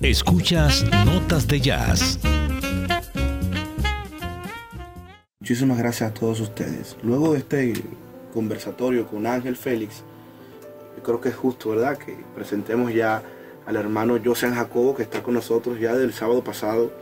Escuchas 0.00 0.84
Notas 1.06 1.48
de 1.48 1.60
Jazz. 1.60 2.18
Muchísimas 5.40 5.78
gracias 5.78 6.10
a 6.10 6.14
todos 6.14 6.40
ustedes. 6.40 6.96
Luego 7.02 7.32
de 7.32 7.38
este 7.38 7.72
conversatorio 8.32 9.06
con 9.06 9.26
Ángel 9.26 9.56
Félix, 9.56 10.02
creo 11.02 11.20
que 11.20 11.30
es 11.30 11.34
justo, 11.34 11.70
¿verdad? 11.70 11.96
Que 11.96 12.16
presentemos 12.34 12.92
ya 12.92 13.22
al 13.66 13.76
hermano 13.76 14.18
José 14.22 14.50
Jacobo, 14.50 14.94
que 14.94 15.02
está 15.02 15.22
con 15.22 15.34
nosotros 15.34 15.80
ya 15.80 15.94
del 15.94 16.12
sábado 16.12 16.44
pasado. 16.44 16.92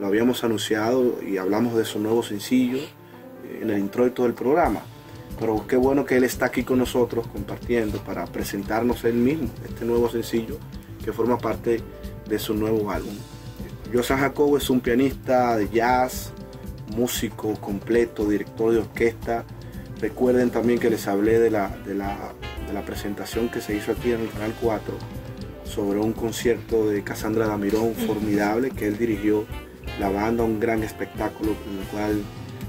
Lo 0.00 0.06
habíamos 0.06 0.44
anunciado 0.44 1.22
y 1.22 1.38
hablamos 1.38 1.76
de 1.76 1.84
su 1.84 1.98
nuevo 2.00 2.22
sencillo 2.22 2.78
eh, 2.78 3.60
en 3.62 3.70
el 3.70 3.78
introito 3.78 4.24
del 4.24 4.34
programa. 4.34 4.82
Pero 5.38 5.64
qué 5.66 5.76
bueno 5.76 6.04
que 6.04 6.16
él 6.16 6.24
está 6.24 6.46
aquí 6.46 6.64
con 6.64 6.78
nosotros 6.78 7.26
compartiendo 7.28 7.98
para 7.98 8.26
presentarnos 8.26 9.04
él 9.04 9.14
mismo, 9.14 9.48
este 9.64 9.84
nuevo 9.84 10.10
sencillo 10.10 10.58
que 11.08 11.14
forma 11.14 11.38
parte 11.38 11.80
de 12.28 12.38
su 12.38 12.52
nuevo 12.52 12.90
álbum. 12.90 13.14
José 13.90 14.14
Jacobo 14.14 14.58
es 14.58 14.68
un 14.68 14.80
pianista 14.80 15.56
de 15.56 15.66
jazz, 15.70 16.32
músico 16.94 17.54
completo, 17.54 18.28
director 18.28 18.72
de 18.72 18.80
orquesta. 18.80 19.46
Recuerden 20.02 20.50
también 20.50 20.78
que 20.78 20.90
les 20.90 21.08
hablé 21.08 21.38
de 21.38 21.50
la, 21.50 21.70
de 21.86 21.94
la, 21.94 22.34
de 22.66 22.74
la 22.74 22.84
presentación 22.84 23.48
que 23.48 23.62
se 23.62 23.74
hizo 23.74 23.92
aquí 23.92 24.12
en 24.12 24.20
el 24.20 24.28
Canal 24.28 24.52
4 24.60 24.94
sobre 25.64 25.98
un 25.98 26.12
concierto 26.12 26.86
de 26.86 27.02
Cassandra 27.02 27.46
Damirón 27.46 27.94
formidable 27.94 28.68
que 28.68 28.86
él 28.86 28.98
dirigió 28.98 29.46
la 29.98 30.10
banda, 30.10 30.44
un 30.44 30.60
gran 30.60 30.82
espectáculo 30.82 31.52
en 31.72 31.78
el 31.78 31.86
cual 31.86 32.22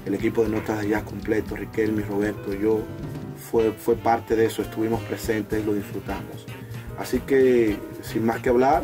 el 0.06 0.14
equipo 0.14 0.44
de 0.44 0.48
notas 0.48 0.80
de 0.80 0.88
jazz 0.88 1.02
completo, 1.02 1.56
Riquelme, 1.56 2.04
Roberto, 2.04 2.54
yo, 2.54 2.80
fue, 3.50 3.72
fue 3.72 3.96
parte 3.96 4.34
de 4.34 4.46
eso, 4.46 4.62
estuvimos 4.62 5.02
presentes, 5.02 5.62
lo 5.66 5.74
disfrutamos. 5.74 6.46
Así 7.00 7.18
que, 7.20 7.78
sin 8.02 8.26
más 8.26 8.40
que 8.40 8.50
hablar, 8.50 8.82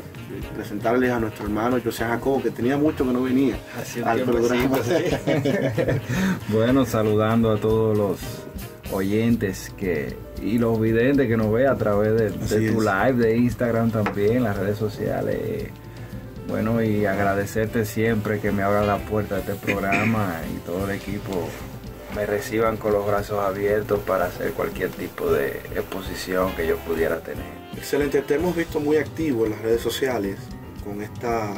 presentarles 0.55 1.11
a 1.11 1.21
nuestro 1.21 1.45
hermano 1.45 1.79
José 1.85 2.05
Jacobo, 2.05 2.43
que 2.43 2.51
tenía 2.51 2.79
mucho 2.79 3.05
que 3.07 3.13
no 3.13 3.23
venía 3.23 3.57
al 4.05 4.23
programa. 4.23 4.79
bueno, 6.49 6.87
saludando 6.87 7.53
a 7.53 7.61
todos 7.61 7.97
los 7.97 8.19
oyentes 8.91 9.71
que 9.77 10.17
y 10.43 10.59
los 10.59 10.81
videntes 10.81 11.29
que 11.29 11.37
nos 11.37 11.53
ve 11.53 11.67
a 11.67 11.75
través 11.75 12.17
de, 12.17 12.31
tu 12.71 12.81
live, 12.81 13.15
de 13.15 13.37
Instagram 13.37 13.91
también, 13.91 14.45
las 14.45 14.57
redes 14.57 14.79
sociales. 14.79 15.69
Bueno, 16.49 16.83
y 16.83 17.05
agradecerte 17.05 17.85
siempre 17.85 18.41
que 18.41 18.51
me 18.51 18.63
abra 18.63 18.83
la 18.85 18.99
puerta 18.99 19.35
de 19.35 19.41
este 19.41 19.55
programa 19.55 20.41
y 20.55 20.59
todo 20.61 20.89
el 20.89 20.97
equipo 20.97 21.49
me 22.15 22.25
reciban 22.25 22.77
con 22.79 22.93
los 22.93 23.07
brazos 23.07 23.41
abiertos 23.41 23.99
para 24.01 24.27
hacer 24.27 24.53
cualquier 24.53 24.91
tipo 24.91 25.31
de 25.31 25.61
exposición 25.75 26.53
que 26.55 26.67
yo 26.67 26.79
pudiera 26.79 27.19
tener. 27.19 27.56
Excelente, 27.77 28.23
te 28.23 28.35
hemos 28.35 28.57
visto 28.57 28.81
muy 28.81 28.97
activo 28.97 29.45
en 29.45 29.53
las 29.53 29.61
redes 29.61 29.83
sociales 29.83 30.39
con 30.83 31.03
esta, 31.03 31.53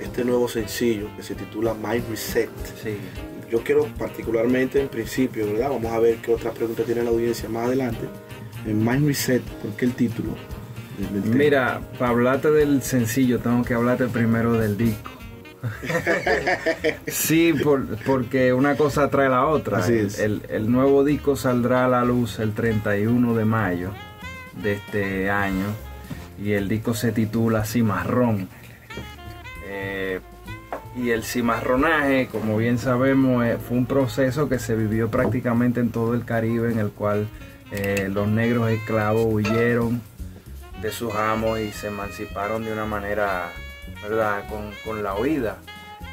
este 0.00 0.24
nuevo 0.24 0.46
sencillo 0.48 1.08
que 1.16 1.22
se 1.22 1.34
titula 1.34 1.74
My 1.74 2.00
Reset. 2.10 2.50
Sí. 2.82 2.96
Yo 3.50 3.62
quiero 3.62 3.86
particularmente 3.98 4.80
en 4.80 4.88
principio, 4.88 5.46
¿verdad? 5.46 5.70
Vamos 5.70 5.90
a 5.90 5.98
ver 6.00 6.16
qué 6.16 6.34
otras 6.34 6.54
preguntas 6.54 6.84
tiene 6.84 7.02
la 7.02 7.10
audiencia 7.10 7.48
más 7.48 7.66
adelante. 7.66 8.08
En 8.66 8.84
My 8.84 8.98
Reset, 8.98 9.42
¿por 9.42 9.72
qué 9.72 9.86
el 9.86 9.94
título? 9.94 10.34
Mira, 11.24 11.80
para 11.98 12.10
hablarte 12.10 12.50
del 12.50 12.82
sencillo, 12.82 13.38
tengo 13.38 13.64
que 13.64 13.72
hablarte 13.72 14.06
primero 14.08 14.54
del 14.54 14.76
disco. 14.76 15.10
sí, 17.06 17.54
porque 18.04 18.52
una 18.52 18.76
cosa 18.76 19.08
trae 19.08 19.28
la 19.28 19.46
otra. 19.46 19.86
El, 19.86 20.42
el, 20.48 20.70
nuevo 20.70 21.04
disco 21.04 21.36
saldrá 21.36 21.86
a 21.86 21.88
la 21.88 22.04
luz 22.04 22.38
el 22.38 22.52
31 22.52 23.34
de 23.34 23.44
mayo 23.44 23.90
de 24.62 24.74
este 24.74 25.30
año 25.30 25.66
y 26.42 26.52
el 26.52 26.68
disco 26.68 26.94
se 26.94 27.12
titula 27.12 27.64
Cimarrón. 27.64 28.48
Eh, 29.66 30.20
y 30.96 31.10
el 31.10 31.24
cimarronaje, 31.24 32.28
como 32.28 32.56
bien 32.56 32.78
sabemos, 32.78 33.44
eh, 33.44 33.58
fue 33.58 33.76
un 33.76 33.86
proceso 33.86 34.48
que 34.48 34.58
se 34.58 34.74
vivió 34.74 35.10
prácticamente 35.10 35.80
en 35.80 35.90
todo 35.90 36.14
el 36.14 36.24
Caribe, 36.24 36.72
en 36.72 36.78
el 36.78 36.90
cual 36.90 37.28
eh, 37.70 38.08
los 38.12 38.28
negros 38.28 38.70
esclavos 38.70 39.26
huyeron 39.28 40.00
de 40.80 40.90
sus 40.92 41.14
amos 41.14 41.58
y 41.58 41.70
se 41.72 41.88
emanciparon 41.88 42.64
de 42.64 42.72
una 42.72 42.86
manera, 42.86 43.50
¿verdad?, 44.02 44.44
con, 44.84 45.02
la 45.02 45.14
huida. 45.14 45.58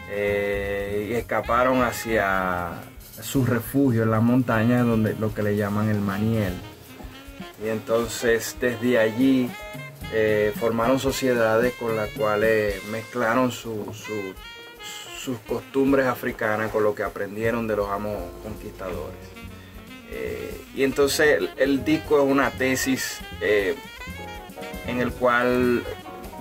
y 0.09 1.13
escaparon 1.13 1.83
hacia 1.83 2.73
su 3.21 3.45
refugio 3.45 4.03
en 4.03 4.11
las 4.11 4.21
montañas, 4.21 4.85
donde 4.85 5.15
lo 5.19 5.33
que 5.33 5.43
le 5.43 5.55
llaman 5.55 5.89
el 5.89 5.99
Maniel. 5.99 6.53
Y 7.63 7.69
entonces 7.69 8.55
desde 8.59 8.99
allí 8.99 9.49
eh, 10.13 10.53
formaron 10.59 10.99
sociedades 10.99 11.73
con 11.75 11.95
las 11.95 12.09
cuales 12.09 12.83
mezclaron 12.85 13.51
sus 13.51 13.97
costumbres 15.47 16.05
africanas 16.05 16.71
con 16.71 16.83
lo 16.83 16.93
que 16.93 17.03
aprendieron 17.03 17.67
de 17.67 17.75
los 17.75 17.89
amos 17.89 18.17
conquistadores. 18.43 19.15
Eh, 20.11 20.61
y 20.75 20.83
entonces 20.83 21.49
el, 21.57 21.83
disco 21.83 22.19
es 22.19 22.31
una 22.31 22.51
tesis 22.51 23.19
eh, 23.41 23.75
en 24.85 25.01
el 25.01 25.11
cual 25.11 25.83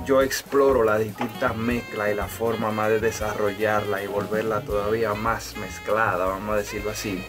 yo 0.04 0.22
exploro 0.22 0.84
las 0.84 1.00
distintas 1.00 1.56
mezclas 1.56 2.12
y 2.12 2.14
la 2.14 2.28
forma 2.28 2.70
más 2.70 2.90
de 2.90 3.00
desarrollarla 3.00 4.02
y 4.02 4.06
volverla 4.06 4.60
todavía 4.60 5.14
más 5.14 5.56
mezclada, 5.56 6.26
vamos 6.26 6.54
a 6.54 6.58
decirlo 6.58 6.90
así. 6.90 7.24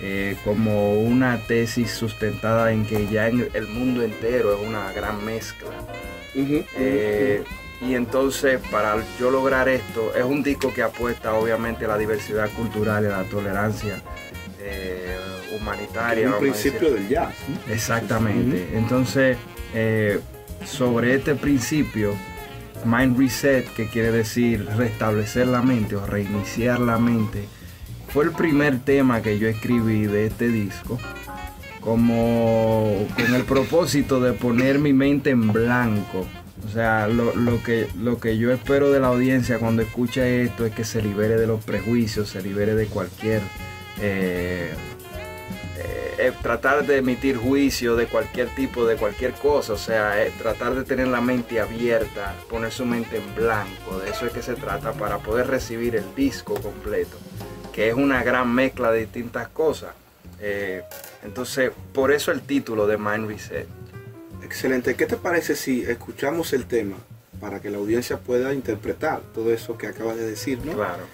Eh, 0.00 0.36
como 0.44 0.94
una 0.94 1.38
tesis 1.38 1.90
sustentada 1.90 2.70
en 2.70 2.86
que 2.86 3.08
ya 3.08 3.26
en 3.26 3.48
el 3.52 3.66
mundo 3.66 4.02
entero 4.02 4.54
es 4.54 4.64
una 4.64 4.92
gran 4.92 5.24
mezcla. 5.24 5.70
Eh, 6.34 7.42
y 7.80 7.94
entonces 7.94 8.60
para 8.70 8.96
yo 9.18 9.30
lograr 9.30 9.68
esto, 9.68 10.14
es 10.14 10.22
un 10.22 10.44
disco 10.44 10.72
que 10.72 10.82
apuesta 10.82 11.34
obviamente 11.34 11.84
a 11.84 11.88
la 11.88 11.98
diversidad 11.98 12.48
cultural 12.50 13.04
y 13.04 13.06
a 13.06 13.10
la 13.10 13.24
tolerancia 13.24 14.00
eh, 14.60 15.16
humanitaria. 15.58 16.30
un 16.30 16.38
principio 16.38 16.92
del 16.92 17.08
jazz. 17.08 17.34
Exactamente. 17.68 18.68
Entonces, 18.74 19.36
sobre 20.64 21.16
este 21.16 21.34
principio, 21.34 22.14
Mind 22.84 23.18
Reset, 23.18 23.66
que 23.74 23.88
quiere 23.88 24.12
decir 24.12 24.64
restablecer 24.76 25.48
la 25.48 25.62
mente 25.62 25.96
o 25.96 26.06
reiniciar 26.06 26.78
la 26.78 26.98
mente, 26.98 27.48
fue 28.08 28.24
el 28.24 28.32
primer 28.32 28.80
tema 28.80 29.22
que 29.22 29.38
yo 29.38 29.48
escribí 29.48 30.06
de 30.06 30.26
este 30.26 30.48
disco, 30.48 30.98
como 31.80 33.06
con 33.14 33.34
el 33.34 33.44
propósito 33.44 34.20
de 34.20 34.32
poner 34.32 34.78
mi 34.78 34.92
mente 34.92 35.30
en 35.30 35.52
blanco. 35.52 36.26
O 36.66 36.70
sea, 36.70 37.06
lo, 37.06 37.62
que, 37.62 37.88
lo 37.98 38.18
que 38.18 38.36
yo 38.36 38.52
espero 38.52 38.90
de 38.90 39.00
la 39.00 39.08
audiencia 39.08 39.58
cuando 39.58 39.82
escucha 39.82 40.26
esto 40.26 40.66
es 40.66 40.74
que 40.74 40.84
se 40.84 41.00
libere 41.00 41.36
de 41.36 41.46
los 41.46 41.62
prejuicios, 41.64 42.28
se 42.30 42.42
libere 42.42 42.74
de 42.74 42.86
cualquier... 42.86 43.40
Eh, 44.00 44.72
eh, 45.76 46.14
eh, 46.18 46.32
tratar 46.42 46.84
de 46.84 46.98
emitir 46.98 47.36
juicio 47.36 47.94
de 47.94 48.06
cualquier 48.06 48.48
tipo, 48.48 48.84
de 48.84 48.96
cualquier 48.96 49.32
cosa, 49.34 49.74
o 49.74 49.78
sea, 49.78 50.14
tratar 50.38 50.74
de 50.74 50.82
tener 50.82 51.06
la 51.08 51.20
mente 51.20 51.60
abierta, 51.60 52.34
poner 52.50 52.72
su 52.72 52.84
mente 52.84 53.18
en 53.18 53.34
blanco, 53.36 53.98
de 54.00 54.10
eso 54.10 54.26
es 54.26 54.32
que 54.32 54.42
se 54.42 54.54
trata 54.54 54.92
para 54.92 55.18
poder 55.18 55.46
recibir 55.46 55.94
el 55.94 56.04
disco 56.16 56.54
completo 56.60 57.16
que 57.78 57.90
es 57.90 57.94
una 57.94 58.24
gran 58.24 58.52
mezcla 58.52 58.90
de 58.90 58.98
distintas 58.98 59.46
cosas. 59.46 59.90
Eh, 60.40 60.82
entonces, 61.22 61.70
por 61.94 62.10
eso 62.10 62.32
el 62.32 62.40
título 62.40 62.88
de 62.88 62.98
Mind 62.98 63.28
Reset. 63.28 63.68
Excelente. 64.42 64.96
¿Qué 64.96 65.06
te 65.06 65.16
parece 65.16 65.54
si 65.54 65.82
escuchamos 65.82 66.52
el 66.52 66.66
tema 66.66 66.96
para 67.40 67.60
que 67.60 67.70
la 67.70 67.78
audiencia 67.78 68.16
pueda 68.16 68.52
interpretar 68.52 69.20
todo 69.32 69.52
eso 69.52 69.78
que 69.78 69.86
acabas 69.86 70.16
de 70.16 70.28
decir, 70.28 70.58
¿no? 70.64 70.72
Claro. 70.72 71.04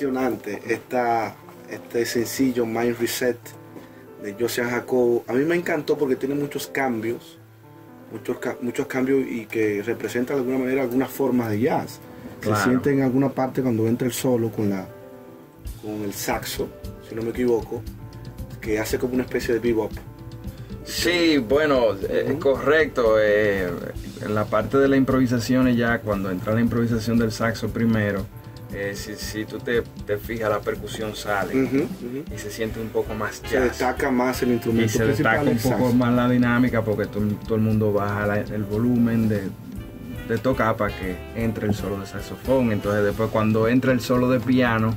Impresionante 0.00 0.62
esta, 0.66 1.34
este 1.68 2.06
sencillo 2.06 2.64
Mind 2.64 2.98
Reset 2.98 3.38
de 4.22 4.34
Josian 4.38 4.70
Jacobo. 4.70 5.24
A 5.28 5.34
mí 5.34 5.44
me 5.44 5.56
encantó 5.56 5.98
porque 5.98 6.16
tiene 6.16 6.34
muchos 6.34 6.66
cambios, 6.66 7.38
muchos, 8.10 8.38
muchos 8.62 8.86
cambios 8.86 9.26
y 9.28 9.46
que 9.46 9.82
representan 9.82 10.36
de 10.36 10.42
alguna 10.42 10.58
manera 10.58 10.82
algunas 10.82 11.10
formas 11.10 11.50
de 11.50 11.60
jazz. 11.60 12.00
Se 12.42 12.54
siente 12.56 12.90
en 12.90 13.02
alguna 13.02 13.28
parte 13.28 13.60
cuando 13.60 13.86
entra 13.86 14.06
el 14.06 14.14
solo 14.14 14.50
con, 14.50 14.70
la, 14.70 14.86
con 15.82 16.02
el 16.02 16.14
saxo, 16.14 16.68
si 17.06 17.14
no 17.14 17.22
me 17.22 17.30
equivoco, 17.30 17.82
que 18.60 18.78
hace 18.78 18.98
como 18.98 19.14
una 19.14 19.24
especie 19.24 19.52
de 19.52 19.60
bebop. 19.60 19.92
Sí, 20.84 21.36
bueno, 21.36 21.92
es 21.92 22.30
eh, 22.30 22.36
correcto. 22.40 23.16
Eh, 23.20 23.70
en 24.22 24.34
la 24.34 24.46
parte 24.46 24.78
de 24.78 24.88
la 24.88 24.96
improvisación 24.96 25.70
ya 25.76 26.00
cuando 26.00 26.30
entra 26.30 26.54
la 26.54 26.60
improvisación 26.60 27.18
del 27.18 27.30
saxo 27.30 27.68
primero, 27.68 28.26
eh, 28.72 28.94
si, 28.94 29.44
tú 29.44 29.58
te, 29.58 29.82
fijas 30.18 30.50
la 30.50 30.60
percusión 30.60 31.16
sale 31.16 31.54
y 31.54 32.38
se 32.38 32.50
siente 32.50 32.80
un 32.80 32.88
poco 32.88 33.14
más 33.14 33.42
jazz. 33.42 33.50
Se 33.50 33.60
destaca 33.60 34.10
más 34.10 34.42
el 34.42 34.52
instrumento. 34.52 34.86
Y 34.86 34.88
se 34.88 35.06
destaca 35.06 35.42
un 35.42 35.58
poco 35.58 35.92
más 35.92 36.12
la 36.14 36.28
dinámica 36.28 36.82
porque 36.82 37.06
todo, 37.06 37.54
el 37.54 37.60
mundo 37.60 37.92
baja 37.92 38.38
el 38.38 38.64
volumen 38.64 39.28
de, 39.28 39.48
de 40.28 40.38
tocar 40.38 40.76
para 40.76 40.96
que 40.96 41.16
entre 41.34 41.66
el 41.66 41.74
solo 41.74 41.98
de 41.98 42.06
saxofón. 42.06 42.72
Entonces 42.72 43.04
después 43.04 43.30
cuando 43.30 43.66
entra 43.68 43.92
el 43.92 44.00
solo 44.00 44.30
de 44.30 44.38
piano, 44.40 44.94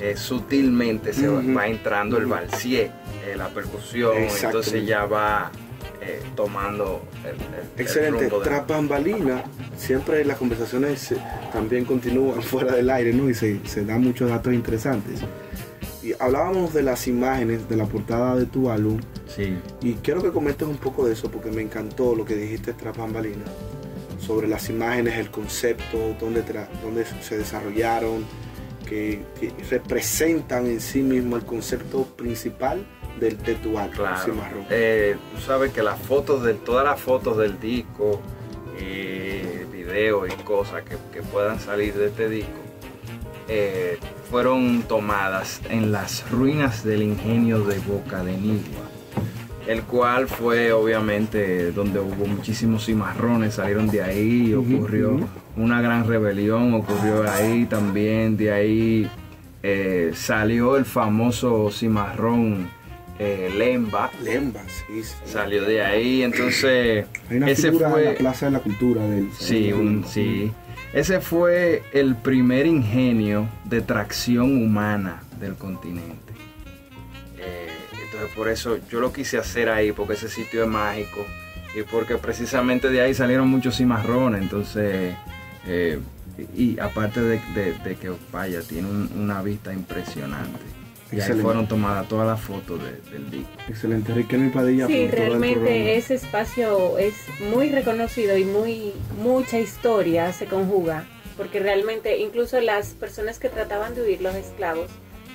eh, 0.00 0.16
sutilmente 0.16 1.12
se 1.12 1.28
va, 1.28 1.68
entrando 1.68 2.18
el 2.18 2.26
valsier, 2.26 2.90
eh, 3.24 3.36
la 3.36 3.48
percusión, 3.48 4.16
entonces 4.42 4.84
ya 4.84 5.06
va 5.06 5.52
eh, 6.00 6.20
tomando 6.34 7.04
el, 7.24 7.80
Excelente. 7.80 8.28
Tras 8.42 8.66
bambalina, 8.66 9.44
siempre 9.76 10.24
las 10.24 10.38
conversaciones 10.38 11.14
también 11.52 11.84
continúan 11.84 12.42
fuera 12.42 12.74
del 12.74 12.90
aire, 12.90 13.12
¿no? 13.12 13.28
Y 13.28 13.34
se, 13.34 13.84
dan 13.84 14.02
muchos 14.02 14.30
datos 14.30 14.52
interesantes. 14.52 15.20
Y 16.02 16.12
hablábamos 16.18 16.74
de 16.74 16.82
las 16.82 17.06
imágenes 17.06 17.68
de 17.68 17.76
la 17.76 17.86
portada 17.86 18.36
de 18.36 18.46
tu 18.46 18.70
álbum. 18.70 19.00
Sí. 19.26 19.56
Y 19.80 19.94
quiero 19.94 20.22
que 20.22 20.30
comentes 20.30 20.68
un 20.68 20.76
poco 20.76 21.06
de 21.06 21.14
eso 21.14 21.30
porque 21.30 21.50
me 21.50 21.62
encantó 21.62 22.14
lo 22.14 22.24
que 22.24 22.36
dijiste 22.36 22.74
tras 22.74 22.96
bambalina 22.96 23.44
sobre 24.24 24.48
las 24.48 24.68
imágenes, 24.70 25.18
el 25.18 25.30
concepto, 25.30 26.14
dónde, 26.20 26.42
dónde 26.82 27.04
se 27.22 27.38
desarrollaron, 27.38 28.24
que, 28.84 29.22
representan 29.70 30.66
en 30.66 30.80
sí 30.80 31.02
mismo 31.02 31.36
el 31.36 31.44
concepto 31.44 32.04
principal 32.04 32.86
del 33.18 33.40
de 33.42 33.54
tu 33.54 33.72
claro. 33.72 34.66
Eh, 34.70 35.16
tú 35.34 35.40
sabes 35.40 35.72
que 35.72 35.82
las 35.82 36.00
fotos 36.00 36.42
de 36.42 36.54
todas 36.54 36.84
las 36.84 37.00
fotos 37.00 37.36
del 37.38 37.60
disco, 37.60 38.20
videos 39.94 40.28
y 40.28 40.42
cosas 40.42 40.82
que, 40.82 41.22
puedan 41.22 41.60
salir 41.60 41.94
de 41.94 42.06
este 42.06 42.28
disco, 42.28 42.50
eh, 43.48 43.98
fueron 44.28 44.82
tomadas 44.82 45.60
en 45.68 45.92
las 45.92 46.28
ruinas 46.30 46.82
del 46.82 47.02
ingenio 47.02 47.60
de 47.60 47.78
Boca 47.78 48.24
de 48.24 48.36
Nigua 48.36 48.88
el 49.66 49.82
cual 49.82 50.28
fue 50.28 50.72
obviamente 50.72 51.72
donde 51.72 51.98
hubo 51.98 52.26
muchísimos 52.26 52.84
cimarrones, 52.84 53.54
salieron 53.54 53.88
de 53.88 54.02
ahí, 54.02 54.52
ocurrió 54.52 55.18
una 55.56 55.80
gran 55.80 56.06
rebelión, 56.06 56.74
ocurrió 56.74 57.26
ahí 57.30 57.64
también, 57.64 58.36
de 58.36 58.52
ahí 58.52 59.10
eh, 59.62 60.10
salió 60.14 60.76
el 60.76 60.84
famoso 60.84 61.70
cimarrón 61.70 62.68
eh, 63.18 63.52
Lemba. 63.56 64.10
Lemba, 64.22 64.62
sí, 64.68 65.02
Salió 65.24 65.64
de 65.64 65.82
ahí, 65.82 66.22
entonces... 66.22 67.06
ese 67.30 67.72
fue 67.72 68.04
la 68.04 68.14
Plaza 68.14 68.46
de 68.46 68.52
la 68.52 68.60
Cultura 68.60 69.02
del... 69.06 69.30
Sí, 69.38 69.72
un, 69.72 70.04
sí. 70.06 70.52
Ese 70.92 71.20
fue 71.20 71.82
el 71.92 72.14
primer 72.16 72.66
ingenio 72.66 73.48
de 73.64 73.80
tracción 73.80 74.62
humana 74.62 75.22
del 75.40 75.54
continente 75.54 76.24
por 78.34 78.48
eso 78.48 78.78
yo 78.90 79.00
lo 79.00 79.12
quise 79.12 79.38
hacer 79.38 79.68
ahí, 79.68 79.92
porque 79.92 80.14
ese 80.14 80.28
sitio 80.28 80.64
es 80.64 80.68
mágico 80.68 81.24
y 81.74 81.82
porque 81.82 82.16
precisamente 82.16 82.88
de 82.90 83.00
ahí 83.00 83.14
salieron 83.14 83.48
muchos 83.48 83.76
cimarrones. 83.76 84.42
Entonces, 84.42 85.14
eh, 85.66 85.98
y 86.56 86.78
aparte 86.78 87.20
de, 87.20 87.40
que 88.00 88.12
vaya, 88.32 88.60
tiene 88.62 88.88
una 89.16 89.42
vista 89.42 89.72
impresionante. 89.72 90.73
Y 91.16 91.20
ahí 91.20 91.40
fueron 91.40 91.66
tomadas 91.68 92.08
todas 92.08 92.26
las 92.26 92.40
fotos 92.40 92.80
del 93.10 93.30
disco. 93.30 93.50
Excelente, 93.68 94.12
Riquelme 94.12 94.50
Padilla. 94.50 94.86
Sí, 94.86 95.08
realmente 95.08 95.96
ese 95.96 96.14
espacio 96.14 96.98
es 96.98 97.14
muy 97.52 97.70
reconocido 97.70 98.36
y 98.36 98.44
muy 98.44 98.92
mucha 99.22 99.58
historia 99.58 100.32
se 100.32 100.46
conjuga, 100.46 101.06
porque 101.36 101.60
realmente 101.60 102.18
incluso 102.18 102.60
las 102.60 102.88
personas 102.94 103.38
que 103.38 103.48
trataban 103.48 103.94
de 103.94 104.02
huir 104.02 104.20
los 104.20 104.34
esclavos 104.34 104.90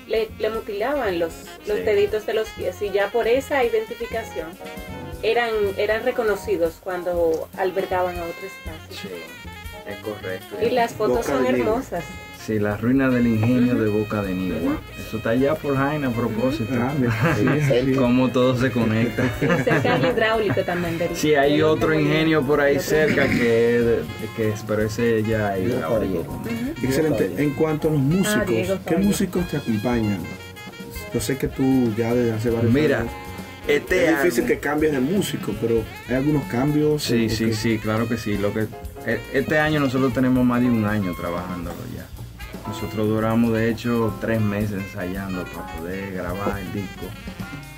le, 0.07 0.29
mutilaban 0.49 1.19
los, 1.19 1.33
los 1.67 1.77
deditos 1.77 2.25
de 2.25 2.33
los 2.33 2.49
pies 2.49 2.81
y 2.81 2.89
ya 2.89 3.09
por 3.09 3.27
esa 3.27 3.63
identificación 3.63 4.47
eran, 5.21 5.49
eran 5.77 6.03
reconocidos 6.03 6.79
cuando 6.83 7.47
albergaban 7.57 8.17
a 8.17 8.23
otro 8.23 8.47
espacio. 8.47 9.09
Sí, 9.09 9.09
es 9.87 9.97
correcto. 9.97 10.55
Y 10.61 10.71
las 10.71 10.93
fotos 10.93 11.25
son 11.25 11.45
hermosas. 11.45 12.03
Sí, 12.49 12.57
las 12.57 12.81
ruinas 12.81 13.13
del 13.13 13.27
ingenio 13.27 13.75
de 13.75 13.87
Boca 13.89 14.23
de 14.23 14.33
Nigua. 14.33 14.81
Eso 14.99 15.17
está 15.17 15.29
allá 15.29 15.53
por 15.53 15.77
Jaina 15.77 16.07
a 16.07 16.11
propósito. 16.11 16.73
Ah, 16.73 16.91
Cómo 17.95 18.29
todo 18.29 18.57
se 18.57 18.71
conecta. 18.71 19.29
cerca 19.39 19.99
del 19.99 20.11
hidráulico 20.11 20.63
también. 20.63 20.97
sí, 21.13 21.35
hay 21.35 21.61
otro 21.61 21.93
ingenio 21.93 22.41
por 22.41 22.59
ahí 22.59 22.79
cerca 22.79 23.27
que, 23.27 23.99
que 24.35 24.51
pero 24.67 24.81
ese 24.81 25.21
ya 25.21 25.57
es 25.57 25.67
hidráulico. 25.67 26.41
Excelente. 26.81 27.31
En 27.37 27.51
cuanto 27.51 27.89
a 27.89 27.91
los 27.91 28.01
músicos, 28.01 28.69
ah, 28.71 28.79
¿qué 28.83 28.97
músicos 28.97 29.47
te 29.47 29.57
acompañan? 29.57 30.17
Yo 31.13 31.19
sé 31.19 31.37
que 31.37 31.49
tú 31.49 31.93
ya 31.95 32.15
desde 32.15 32.33
hace 32.33 32.49
varios 32.49 32.73
Mira, 32.73 33.01
años... 33.01 33.11
Este 33.67 34.05
es 34.05 34.23
difícil 34.23 34.47
que 34.47 34.57
cambies 34.57 34.93
de 34.93 34.99
músico, 34.99 35.53
pero 35.61 35.83
hay 36.07 36.15
algunos 36.15 36.45
cambios. 36.45 37.03
Sí, 37.03 37.29
sí, 37.29 37.53
sí, 37.53 37.77
claro 37.77 38.09
que 38.09 38.17
sí. 38.17 38.39
Lo 38.39 38.51
que 38.51 38.61
e, 39.05 39.19
este 39.33 39.59
año 39.59 39.79
nosotros 39.79 40.11
tenemos 40.13 40.43
más 40.43 40.61
de 40.61 40.67
un 40.67 40.83
año 40.85 41.13
trabajándolo 41.13 41.77
ya. 41.95 42.18
Nosotros 42.69 43.07
duramos 43.07 43.51
de 43.53 43.71
hecho 43.71 44.13
tres 44.21 44.39
meses 44.39 44.83
ensayando 44.83 45.43
para 45.45 45.75
poder 45.75 46.13
grabar 46.13 46.59
el 46.59 46.71
disco. 46.71 47.05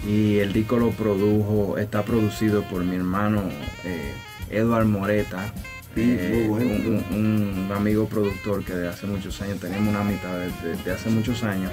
Y 0.06 0.40
el 0.40 0.52
disco 0.52 0.78
lo 0.78 0.92
produjo, 0.92 1.78
está 1.78 2.04
producido 2.04 2.64
por 2.64 2.84
mi 2.84 2.98
hermano 2.98 3.42
eh, 3.86 4.14
Eduard 4.50 4.86
Moreta, 4.86 5.54
eh, 5.96 6.46
un, 6.50 7.72
amigo 7.74 8.06
productor 8.08 8.66
que 8.66 8.74
de 8.74 8.90
hace 8.90 9.08
muchos 9.08 9.42
años, 9.42 9.60
tenemos 9.60 9.96
una 9.96 10.04
mitad 10.04 10.38
de, 10.84 10.92
hace 10.92 11.10
muchos 11.10 11.44
años, 11.44 11.72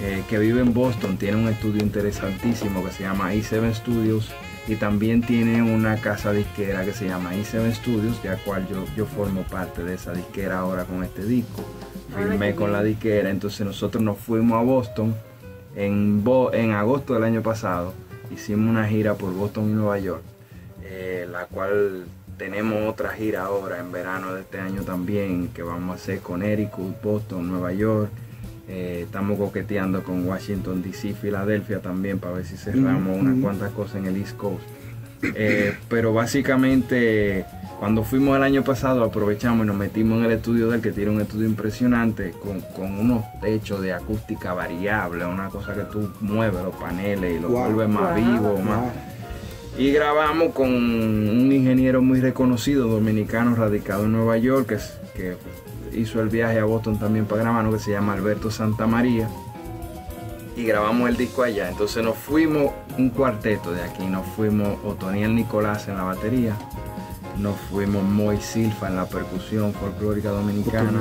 eh, 0.00 0.22
que 0.26 0.38
vive 0.38 0.62
en 0.62 0.72
Boston, 0.72 1.18
tiene 1.18 1.36
un 1.36 1.48
estudio 1.48 1.82
interesantísimo 1.82 2.82
que 2.82 2.90
se 2.90 3.02
llama 3.02 3.34
E7 3.34 3.74
Studios 3.74 4.30
y 4.66 4.76
también 4.76 5.20
tiene 5.20 5.62
una 5.62 5.96
casa 5.98 6.32
disquera 6.32 6.86
que 6.86 6.94
se 6.94 7.06
llama 7.06 7.34
E7 7.34 7.74
Studios, 7.74 8.22
de 8.22 8.30
la 8.30 8.36
cual 8.36 8.66
yo, 8.66 8.86
yo 8.96 9.04
formo 9.04 9.42
parte 9.42 9.84
de 9.84 9.94
esa 9.94 10.14
disquera 10.14 10.60
ahora 10.60 10.84
con 10.84 11.04
este 11.04 11.22
disco 11.22 11.62
firmé 12.16 12.54
con 12.54 12.72
la 12.72 12.82
diquera, 12.82 13.30
entonces 13.30 13.66
nosotros 13.66 14.02
nos 14.02 14.18
fuimos 14.18 14.58
a 14.58 14.62
Boston 14.62 15.14
en, 15.74 16.24
en 16.52 16.70
agosto 16.72 17.14
del 17.14 17.24
año 17.24 17.42
pasado, 17.42 17.92
hicimos 18.34 18.70
una 18.70 18.86
gira 18.86 19.14
por 19.14 19.32
Boston 19.32 19.70
y 19.70 19.72
Nueva 19.74 19.98
York, 19.98 20.22
eh, 20.82 21.28
la 21.30 21.46
cual 21.46 22.06
tenemos 22.38 22.88
otra 22.88 23.10
gira 23.10 23.44
ahora 23.44 23.78
en 23.78 23.92
verano 23.92 24.34
de 24.34 24.42
este 24.42 24.58
año 24.58 24.82
también, 24.82 25.48
que 25.48 25.62
vamos 25.62 25.90
a 25.90 25.94
hacer 25.94 26.20
con 26.20 26.40
Connecticut, 26.40 27.02
Boston, 27.02 27.48
Nueva 27.48 27.72
York. 27.72 28.10
Eh, 28.68 29.02
estamos 29.04 29.38
coqueteando 29.38 30.02
con 30.02 30.26
Washington 30.26 30.82
DC, 30.82 31.14
Filadelfia 31.14 31.80
también 31.80 32.18
para 32.18 32.34
ver 32.34 32.44
si 32.44 32.56
cerramos 32.56 33.16
unas 33.16 33.40
cuantas 33.40 33.70
cosas 33.72 33.96
en 33.96 34.06
el 34.06 34.16
East 34.16 34.36
Coast. 34.36 34.64
Eh, 35.34 35.74
pero 35.88 36.12
básicamente 36.12 37.44
cuando 37.78 38.04
fuimos 38.04 38.36
el 38.36 38.42
año 38.42 38.64
pasado 38.64 39.04
aprovechamos 39.04 39.64
y 39.64 39.66
nos 39.66 39.76
metimos 39.76 40.18
en 40.18 40.24
el 40.24 40.32
estudio 40.32 40.68
del 40.68 40.80
que 40.80 40.92
tiene 40.92 41.10
un 41.10 41.20
estudio 41.20 41.46
impresionante 41.46 42.32
con, 42.32 42.62
unos 42.98 43.24
techos 43.40 43.82
de 43.82 43.92
acústica 43.92 44.54
variable, 44.54 45.26
una 45.26 45.48
cosa 45.48 45.74
que 45.74 45.82
tú 45.82 46.10
mueves 46.20 46.62
los 46.62 46.74
paneles 46.74 47.38
y 47.38 47.40
los 47.40 47.50
vuelves 47.50 47.88
más 47.88 48.14
vivos. 48.14 48.62
Más. 48.62 48.92
Y 49.78 49.90
grabamos 49.92 50.54
con 50.54 50.68
un 50.70 51.52
ingeniero 51.52 52.00
muy 52.00 52.20
reconocido 52.20 52.88
dominicano 52.88 53.54
radicado 53.54 54.04
en 54.04 54.12
Nueva 54.12 54.38
York 54.38 54.68
que, 55.14 55.36
que 55.92 55.98
hizo 55.98 56.22
el 56.22 56.30
viaje 56.30 56.58
a 56.58 56.64
Boston 56.64 56.98
también 56.98 57.26
para 57.26 57.42
grabar, 57.42 57.70
que 57.70 57.78
se 57.78 57.90
llama 57.90 58.14
Alberto 58.14 58.50
Santa 58.50 58.86
María 58.86 59.28
y 60.56 60.64
grabamos 60.64 61.08
el 61.08 61.16
disco 61.16 61.42
allá. 61.42 61.68
Entonces 61.68 62.02
nos 62.02 62.16
fuimos 62.16 62.72
un 62.98 63.10
cuarteto 63.10 63.72
de 63.72 63.82
aquí, 63.82 64.06
nos 64.06 64.26
fuimos 64.28 64.78
Otoniel 64.84 65.34
Nicolás 65.34 65.86
en 65.88 65.96
la 65.96 66.04
batería, 66.04 66.56
nos 67.38 67.56
fuimos 67.70 68.02
Moy 68.02 68.38
Silfa 68.40 68.88
en 68.88 68.96
la 68.96 69.06
percusión 69.06 69.72
folclórica 69.74 70.30
dominicana. 70.30 71.00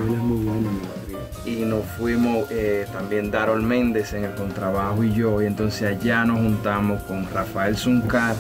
y 1.46 1.58
nos 1.64 1.86
fuimos 1.98 2.48
eh, 2.52 2.86
también 2.92 3.32
Darol 3.32 3.62
Méndez 3.62 4.14
en 4.14 4.26
el 4.26 4.36
contrabajo 4.36 5.04
y 5.04 5.14
yo. 5.14 5.42
Y 5.42 5.46
entonces 5.46 5.98
allá 5.98 6.26
nos 6.26 6.40
juntamos 6.40 7.02
con 7.04 7.30
Rafael 7.32 7.78
Zuncar 7.78 8.36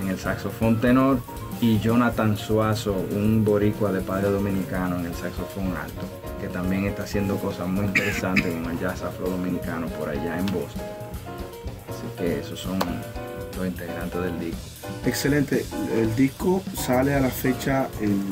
en 0.00 0.08
el 0.08 0.18
saxofón 0.18 0.80
tenor 0.80 1.18
y 1.60 1.78
Jonathan 1.78 2.36
Suazo, 2.36 2.94
un 3.12 3.44
boricua 3.44 3.92
de 3.92 4.00
padre 4.00 4.30
dominicano 4.30 4.98
en 4.98 5.06
el 5.06 5.14
saxofón 5.14 5.74
alto, 5.76 6.06
que 6.46 6.52
también 6.52 6.84
está 6.84 7.02
haciendo 7.02 7.36
cosas 7.36 7.66
muy 7.66 7.86
interesantes 7.86 8.46
con 8.52 8.70
el 8.70 8.78
jazz 8.78 9.02
afro-dominicano 9.02 9.86
por 9.88 10.08
allá 10.08 10.38
en 10.38 10.46
Boston. 10.46 10.82
Así 11.88 12.06
que 12.18 12.38
esos 12.40 12.60
son 12.60 12.78
los 13.56 13.66
integrantes 13.66 14.20
del 14.20 14.38
disco. 14.38 14.60
Excelente. 15.04 15.64
El 15.94 16.14
disco 16.14 16.62
sale 16.74 17.14
a 17.14 17.20
la 17.20 17.30
fecha 17.30 17.88
en 18.00 18.22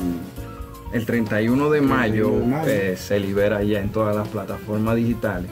El 0.93 1.05
31 1.05 1.69
de 1.69 1.81
mayo, 1.81 2.29
31 2.29 2.39
de 2.39 2.47
mayo. 2.51 2.69
eh, 2.69 2.95
se 2.97 3.19
libera 3.19 3.61
ya 3.63 3.79
en 3.81 3.89
todas 3.89 4.15
las 4.15 4.27
plataformas 4.29 4.95
digitales. 4.95 5.49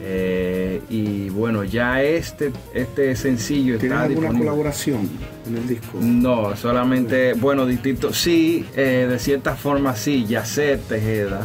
Eh, 0.00 0.80
y 0.88 1.28
bueno, 1.30 1.64
ya 1.64 2.02
este, 2.02 2.52
este 2.72 3.16
sencillo 3.16 3.76
¿Tienes 3.78 3.96
está 3.96 4.02
alguna 4.04 4.28
disponible. 4.28 4.38
colaboración 4.50 5.08
en 5.48 5.56
el 5.56 5.66
disco? 5.68 5.98
No, 6.00 6.54
solamente, 6.56 7.32
bueno, 7.34 7.66
distinto. 7.66 8.12
Sí, 8.14 8.64
eh, 8.76 9.06
de 9.10 9.18
cierta 9.18 9.56
forma 9.56 9.96
sí, 9.96 10.24
Yacer 10.26 10.78
Tejeda. 10.88 11.44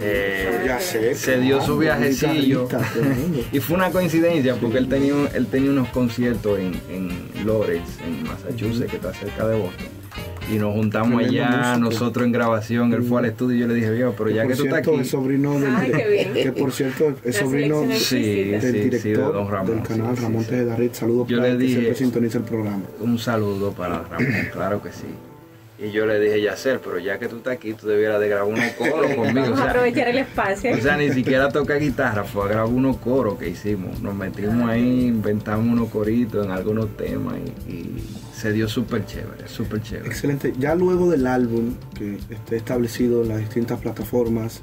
Eh, 0.00 0.62
ya 0.66 0.78
sé. 0.80 1.14
se 1.14 1.40
dio 1.40 1.60
su 1.60 1.78
viajecillo. 1.78 2.68
Y 3.52 3.60
fue 3.60 3.76
una 3.76 3.90
coincidencia 3.90 4.54
porque 4.56 4.78
él 4.78 4.88
tenía, 4.88 5.14
él 5.34 5.46
tenía 5.46 5.70
unos 5.70 5.88
conciertos 5.88 6.58
en, 6.58 6.74
en 6.90 7.46
Lawrence, 7.46 8.02
en 8.04 8.22
Massachusetts, 8.24 8.90
que 8.90 8.96
está 8.96 9.12
cerca 9.12 9.46
de 9.46 9.58
Boston. 9.58 9.86
Y 10.52 10.56
nos 10.56 10.74
juntamos 10.74 11.16
Tremendo 11.22 11.42
allá, 11.42 11.60
músico. 11.78 11.78
nosotros 11.90 12.26
en 12.26 12.32
grabación. 12.32 12.92
Él 12.92 13.02
fue 13.02 13.18
al 13.20 13.24
estudio 13.24 13.56
y 13.56 13.60
yo 13.60 13.66
le 13.66 13.74
dije, 13.74 13.90
viejo, 13.90 14.14
pero 14.16 14.28
ya 14.30 14.46
que 14.46 14.54
tú 14.54 14.64
estás 14.64 14.80
aquí. 14.80 14.90
es 15.00 15.08
sobrino 15.10 15.58
del 15.58 15.74
Ay, 15.74 15.90
qué 15.90 16.08
bien. 16.08 16.32
que 16.34 16.52
por 16.52 16.70
cierto 16.72 17.14
es 17.24 17.36
sobrino 17.36 17.82
Sí, 17.94 18.16
del 18.50 18.60
sí, 18.60 18.66
sí, 18.66 18.72
director 18.72 19.02
de 19.02 19.32
don 19.32 19.50
Ramón. 19.50 19.76
del 19.76 19.82
canal 19.88 20.16
sí, 20.16 20.22
Ramón. 20.22 20.44
Saludos 20.92 21.28
Yo 21.28 21.38
para 21.38 21.48
le 21.48 21.54
él, 21.54 21.58
que 21.58 21.64
dije- 21.64 21.74
siempre 21.80 21.94
sintoniza 21.96 22.38
el 22.38 22.44
programa. 22.44 22.82
Un 23.00 23.18
saludo 23.18 23.72
para 23.72 24.02
Ramón, 24.02 24.34
claro 24.52 24.82
que 24.82 24.90
sí. 24.90 25.06
Y 25.84 25.90
yo 25.92 26.06
le 26.06 26.18
dije, 26.18 26.40
Yacer, 26.40 26.80
pero 26.82 26.98
ya 26.98 27.18
que 27.18 27.28
tú 27.28 27.36
estás 27.36 27.54
aquí, 27.54 27.74
tú 27.74 27.86
debieras 27.88 28.18
de 28.20 28.28
grabar 28.28 28.48
unos 28.50 28.72
coros 28.72 29.06
conmigo. 29.16 29.32
Vamos 29.34 29.50
O 29.50 29.54
a 29.54 29.56
sea, 29.56 29.70
aprovechar 29.70 30.08
el 30.08 30.18
espacio. 30.18 30.74
O 30.74 30.80
sea, 30.80 30.96
ni 30.96 31.10
siquiera 31.12 31.50
toca 31.50 31.74
guitarra, 31.74 32.24
fue 32.24 32.44
a 32.44 32.48
grabar 32.48 32.72
unos 32.72 32.96
coros 32.98 33.38
que 33.38 33.48
hicimos. 33.50 34.00
Nos 34.00 34.14
metimos 34.14 34.68
ahí, 34.68 35.06
inventamos 35.06 35.66
unos 35.66 35.90
coritos 35.90 36.46
en 36.46 36.52
algunos 36.52 36.96
temas 36.96 37.34
y, 37.68 37.70
y 37.72 38.04
se 38.34 38.52
dio 38.52 38.66
súper 38.68 39.04
chévere, 39.04 39.46
súper 39.46 39.82
chévere. 39.82 40.06
Excelente. 40.08 40.54
Ya 40.58 40.74
luego 40.74 41.10
del 41.10 41.26
álbum 41.26 41.74
que 41.98 42.18
esté 42.30 42.56
establecido 42.56 43.22
en 43.22 43.28
las 43.28 43.38
distintas 43.38 43.78
plataformas, 43.80 44.62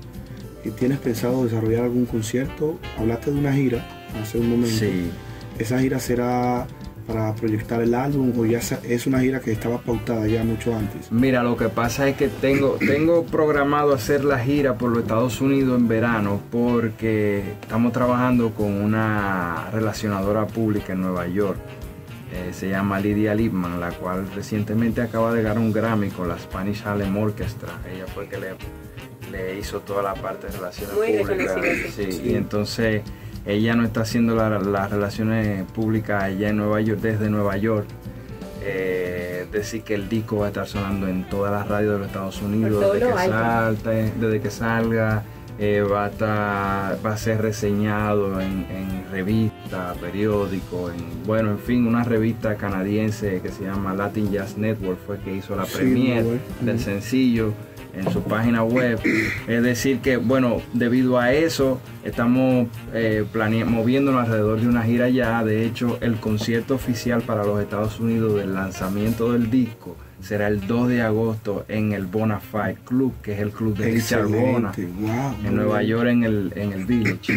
¿y 0.65 0.69
¿tienes 0.71 0.97
pensado 0.99 1.43
desarrollar 1.43 1.83
algún 1.83 2.05
concierto? 2.05 2.79
Hablaste 2.97 3.31
de 3.31 3.37
una 3.37 3.53
gira 3.53 3.85
hace 4.21 4.39
un 4.39 4.49
momento. 4.49 4.75
Sí, 4.75 5.11
¿Esa 5.59 5.79
gira 5.79 5.99
será 5.99 6.65
para 7.05 7.33
proyectar 7.35 7.81
el 7.81 7.93
álbum 7.93 8.31
o 8.37 8.45
ya 8.45 8.59
es 8.59 9.07
una 9.07 9.19
gira 9.19 9.39
que 9.39 9.51
estaba 9.51 9.79
pautada 9.79 10.27
ya 10.27 10.43
mucho 10.43 10.75
antes? 10.75 11.11
mira, 11.11 11.43
lo 11.43 11.57
que 11.57 11.69
pasa 11.69 12.07
es 12.07 12.15
que 12.15 12.27
tengo, 12.27 12.77
tengo 12.79 13.23
programado 13.25 13.93
hacer 13.93 14.23
la 14.23 14.39
gira 14.39 14.77
por 14.77 14.91
los 14.91 14.99
Estados 15.03 15.41
Unidos 15.41 15.79
en 15.79 15.87
verano 15.87 16.41
porque 16.51 17.43
estamos 17.61 17.91
trabajando 17.93 18.51
con 18.51 18.71
una 18.81 19.69
relacionadora 19.71 20.47
pública 20.47 20.93
en 20.93 21.01
Nueva 21.01 21.27
York. 21.27 21.57
Eh, 22.33 22.53
se 22.53 22.69
llama 22.69 22.97
Lydia 22.99 23.35
Lipman, 23.35 23.79
la 23.81 23.89
cual 23.91 24.25
recientemente 24.33 25.01
acaba 25.01 25.33
de 25.33 25.41
ganar 25.43 25.59
un 25.59 25.73
Grammy 25.73 26.09
con 26.09 26.29
la 26.29 26.39
Spanish 26.39 26.81
Harlem 26.85 27.17
Orchestra. 27.17 27.69
Ella 27.93 28.05
fue 28.07 28.27
que 28.29 28.37
le, 28.37 28.47
le 29.31 29.59
hizo 29.59 29.79
toda 29.81 30.01
la 30.01 30.13
parte 30.13 30.47
de 30.47 30.53
relaciones 30.53 30.95
Muy 30.95 31.07
públicas. 31.17 31.55
reconocida, 31.55 31.91
Sí, 31.93 32.11
sí. 32.13 32.21
Y 32.29 32.35
entonces 32.35 33.01
ella 33.45 33.75
no 33.75 33.83
está 33.83 34.01
haciendo 34.01 34.35
la- 34.35 34.59
las 34.59 34.89
relaciones 34.91 35.63
públicas 35.71 36.23
allá 36.23 36.49
en 36.49 36.57
Nueva 36.57 36.81
York, 36.81 36.99
desde 37.01 37.29
Nueva 37.29 37.57
York. 37.57 37.85
Eh, 38.63 39.47
decir 39.51 39.81
que 39.83 39.95
el 39.95 40.07
disco 40.07 40.37
va 40.37 40.45
a 40.45 40.47
estar 40.49 40.67
sonando 40.67 41.07
en 41.07 41.27
todas 41.29 41.51
las 41.51 41.67
radios 41.67 41.93
de 41.93 41.97
los 41.99 42.07
Estados 42.07 42.41
Unidos 42.41 42.93
desde 42.93 43.09
lo 43.09 43.15
que, 43.15 43.21
salte- 43.29 44.11
desde 44.19 44.39
que 44.41 44.49
salga. 44.51 45.23
eh, 45.63 45.81
va, 45.81 46.05
a 46.05 46.09
estar- 46.09 46.97
va 47.05 47.13
a 47.13 47.17
ser 47.17 47.39
reseñado 47.39 48.41
en, 48.41 48.65
en 48.71 49.03
revista, 49.11 49.93
periódico, 50.01 50.89
en, 50.89 51.23
bueno, 51.27 51.51
en 51.51 51.59
fin, 51.59 51.85
una 51.85 52.03
revista 52.03 52.55
canadiense 52.55 53.41
que 53.41 53.49
se 53.51 53.65
llama 53.65 53.93
Latin 53.93 54.31
Jazz 54.31 54.57
Network 54.57 54.97
fue 55.05 55.19
que 55.19 55.35
hizo 55.35 55.55
la 55.55 55.65
Sí, 55.67 55.77
premier 55.77 56.23
muy 56.23 56.31
bueno. 56.31 56.41
del 56.61 56.79
sencillo 56.79 57.53
en 57.93 58.11
su 58.11 58.23
página 58.23 58.63
web. 58.63 58.99
Es 59.47 59.63
decir 59.63 59.99
que, 59.99 60.17
bueno, 60.17 60.61
debido 60.73 61.19
a 61.19 61.33
eso, 61.33 61.79
estamos 62.03 62.67
eh, 62.93 63.25
moviéndonos 63.65 64.25
alrededor 64.25 64.61
de 64.61 64.67
una 64.67 64.83
gira 64.83 65.09
ya. 65.09 65.43
De 65.43 65.65
hecho, 65.65 65.97
el 66.01 66.15
concierto 66.15 66.75
oficial 66.75 67.21
para 67.21 67.43
los 67.43 67.61
Estados 67.61 67.99
Unidos 67.99 68.35
del 68.35 68.53
lanzamiento 68.53 69.33
del 69.33 69.49
disco 69.49 69.95
será 70.21 70.47
el 70.47 70.65
2 70.67 70.89
de 70.89 71.01
agosto 71.01 71.65
en 71.67 71.93
el 71.93 72.05
Bonafide 72.05 72.77
Club, 72.85 73.13
que 73.21 73.33
es 73.33 73.39
el 73.39 73.51
club 73.51 73.75
de 73.75 73.91
Richard 73.91 74.27
Bona. 74.27 74.71
Wow. 74.71 75.35
en 75.43 75.55
Nueva 75.55 75.83
York 75.83 76.09
en 76.09 76.23
el, 76.23 76.53
en 76.55 76.73
el 76.73 76.85
Village. 76.85 77.33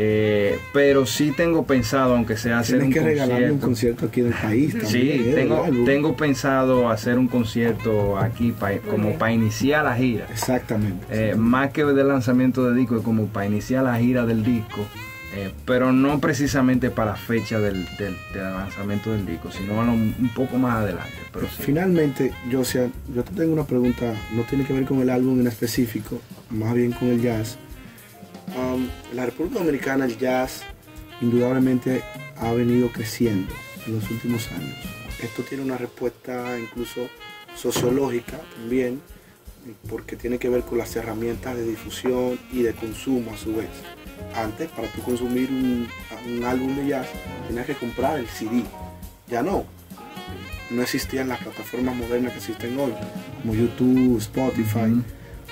Eh, 0.00 0.56
pero 0.72 1.06
sí 1.06 1.32
tengo 1.36 1.64
pensado, 1.66 2.14
aunque 2.14 2.36
sea 2.36 2.60
hacer 2.60 2.78
Tienes 2.78 2.86
un 2.96 3.02
que 3.02 3.08
regalarme 3.10 3.50
un 3.50 3.58
concierto. 3.58 4.02
concierto 4.02 4.06
aquí 4.06 4.20
del 4.20 4.32
país 4.32 4.72
también. 4.78 4.90
Sí, 4.92 5.28
¿eh? 5.30 5.32
tengo, 5.34 5.66
tengo 5.84 6.16
pensado 6.16 6.88
hacer 6.88 7.18
un 7.18 7.26
concierto 7.26 8.16
aquí 8.16 8.52
pa- 8.52 8.78
como 8.88 9.18
para 9.18 9.32
iniciar 9.32 9.84
la 9.84 9.96
gira. 9.96 10.26
Exactamente. 10.30 11.04
Eh, 11.10 11.34
más 11.34 11.70
que 11.72 11.84
del 11.84 12.06
lanzamiento 12.06 12.64
del 12.64 12.76
disco, 12.76 12.96
es 12.96 13.02
como 13.02 13.26
para 13.26 13.46
iniciar 13.46 13.82
la 13.82 13.98
gira 13.98 14.24
del 14.24 14.44
disco, 14.44 14.86
eh, 15.34 15.50
pero 15.64 15.90
no 15.92 16.20
precisamente 16.20 16.90
para 16.90 17.10
la 17.10 17.16
fecha 17.16 17.58
del, 17.58 17.84
del- 17.98 18.16
del 18.32 18.42
lanzamiento 18.54 19.10
del 19.12 19.26
disco, 19.26 19.50
sino 19.50 19.82
lo- 19.84 19.92
un 19.94 20.30
poco 20.32 20.58
más 20.58 20.76
adelante. 20.76 21.12
Pero 21.32 21.46
sí. 21.48 21.60
Finalmente, 21.64 22.32
Josian, 22.52 22.92
yo 23.12 23.24
te 23.24 23.34
tengo 23.34 23.52
una 23.52 23.64
pregunta, 23.64 24.14
no 24.32 24.42
tiene 24.42 24.62
que 24.64 24.72
ver 24.74 24.84
con 24.84 25.00
el 25.00 25.10
álbum 25.10 25.40
en 25.40 25.48
específico, 25.48 26.20
más 26.50 26.72
bien 26.74 26.92
con 26.92 27.08
el 27.08 27.20
jazz. 27.20 27.58
Um, 28.56 28.88
en 29.10 29.16
la 29.16 29.26
República 29.26 29.58
Dominicana 29.58 30.04
el 30.06 30.16
jazz 30.16 30.62
indudablemente 31.20 32.02
ha 32.36 32.52
venido 32.52 32.90
creciendo 32.90 33.52
en 33.86 33.94
los 33.94 34.10
últimos 34.10 34.50
años. 34.52 34.76
Esto 35.22 35.42
tiene 35.42 35.64
una 35.64 35.76
respuesta 35.76 36.58
incluso 36.58 37.08
sociológica 37.56 38.40
también, 38.54 39.00
porque 39.88 40.16
tiene 40.16 40.38
que 40.38 40.48
ver 40.48 40.62
con 40.62 40.78
las 40.78 40.94
herramientas 40.96 41.56
de 41.56 41.64
difusión 41.64 42.38
y 42.52 42.62
de 42.62 42.72
consumo 42.72 43.32
a 43.32 43.36
su 43.36 43.56
vez. 43.56 43.68
Antes, 44.34 44.68
para 44.70 44.88
tú 44.88 45.02
consumir 45.02 45.50
un, 45.50 45.88
álbum 46.44 46.76
de 46.76 46.88
jazz, 46.88 47.08
tenías 47.48 47.66
que 47.66 47.74
comprar 47.74 48.18
el 48.18 48.28
CD. 48.28 48.62
Ya 49.28 49.42
no, 49.42 49.64
no 50.70 50.82
existían 50.82 51.28
las 51.28 51.40
plataformas 51.40 51.96
modernas 51.96 52.32
que 52.32 52.38
existen 52.38 52.78
hoy, 52.78 52.92
como 53.42 53.54
YouTube, 53.54 54.18
Spotify. 54.18 55.02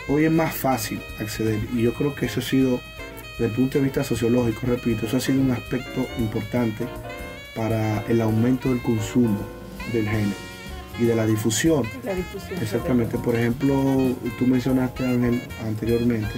Hoy 0.09 0.25
es 0.25 0.31
más 0.31 0.55
fácil 0.55 1.01
acceder 1.21 1.59
y 1.75 1.83
yo 1.83 1.95
creo 1.95 2.15
que 2.15 2.27
eso 2.27 2.41
ha 2.41 2.43
sido, 2.43 2.81
desde 3.33 3.47
el 3.47 3.53
punto 3.53 3.79
de 3.79 3.85
vista 3.85 4.05
sociológico, 4.05 4.67
repito, 4.67 5.07
eso 5.07 5.17
ha 5.17 5.21
sido 5.21 5.41
un 5.41 5.51
aspecto 5.51 6.07
importante 6.19 6.87
para 7.55 8.05
el 8.07 8.21
aumento 8.21 8.69
del 8.69 8.81
consumo 8.83 9.39
del 9.93 10.09
género 10.09 10.37
y 10.99 11.05
de 11.05 11.15
la 11.15 11.27
difusión. 11.27 11.85
La 12.05 12.15
difusión. 12.15 12.63
Exactamente, 12.63 13.19
por 13.19 13.35
ejemplo, 13.35 14.15
tú 14.39 14.47
mencionaste 14.47 15.05
Ángel 15.05 15.43
anteriormente 15.67 16.35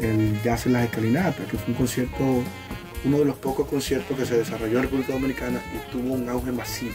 el 0.00 0.40
Jazz 0.42 0.66
en 0.66 0.72
las 0.74 0.84
Escalinatas, 0.84 1.46
que 1.46 1.56
fue 1.56 1.68
un 1.68 1.74
concierto, 1.74 2.42
uno 3.04 3.18
de 3.18 3.24
los 3.24 3.36
pocos 3.36 3.68
conciertos 3.68 4.16
que 4.16 4.24
se 4.24 4.38
desarrolló 4.38 4.78
en 4.78 4.84
República 4.84 5.12
Dominicana 5.12 5.60
y 5.74 5.92
tuvo 5.92 6.14
un 6.14 6.28
auge 6.28 6.52
masivo. 6.52 6.94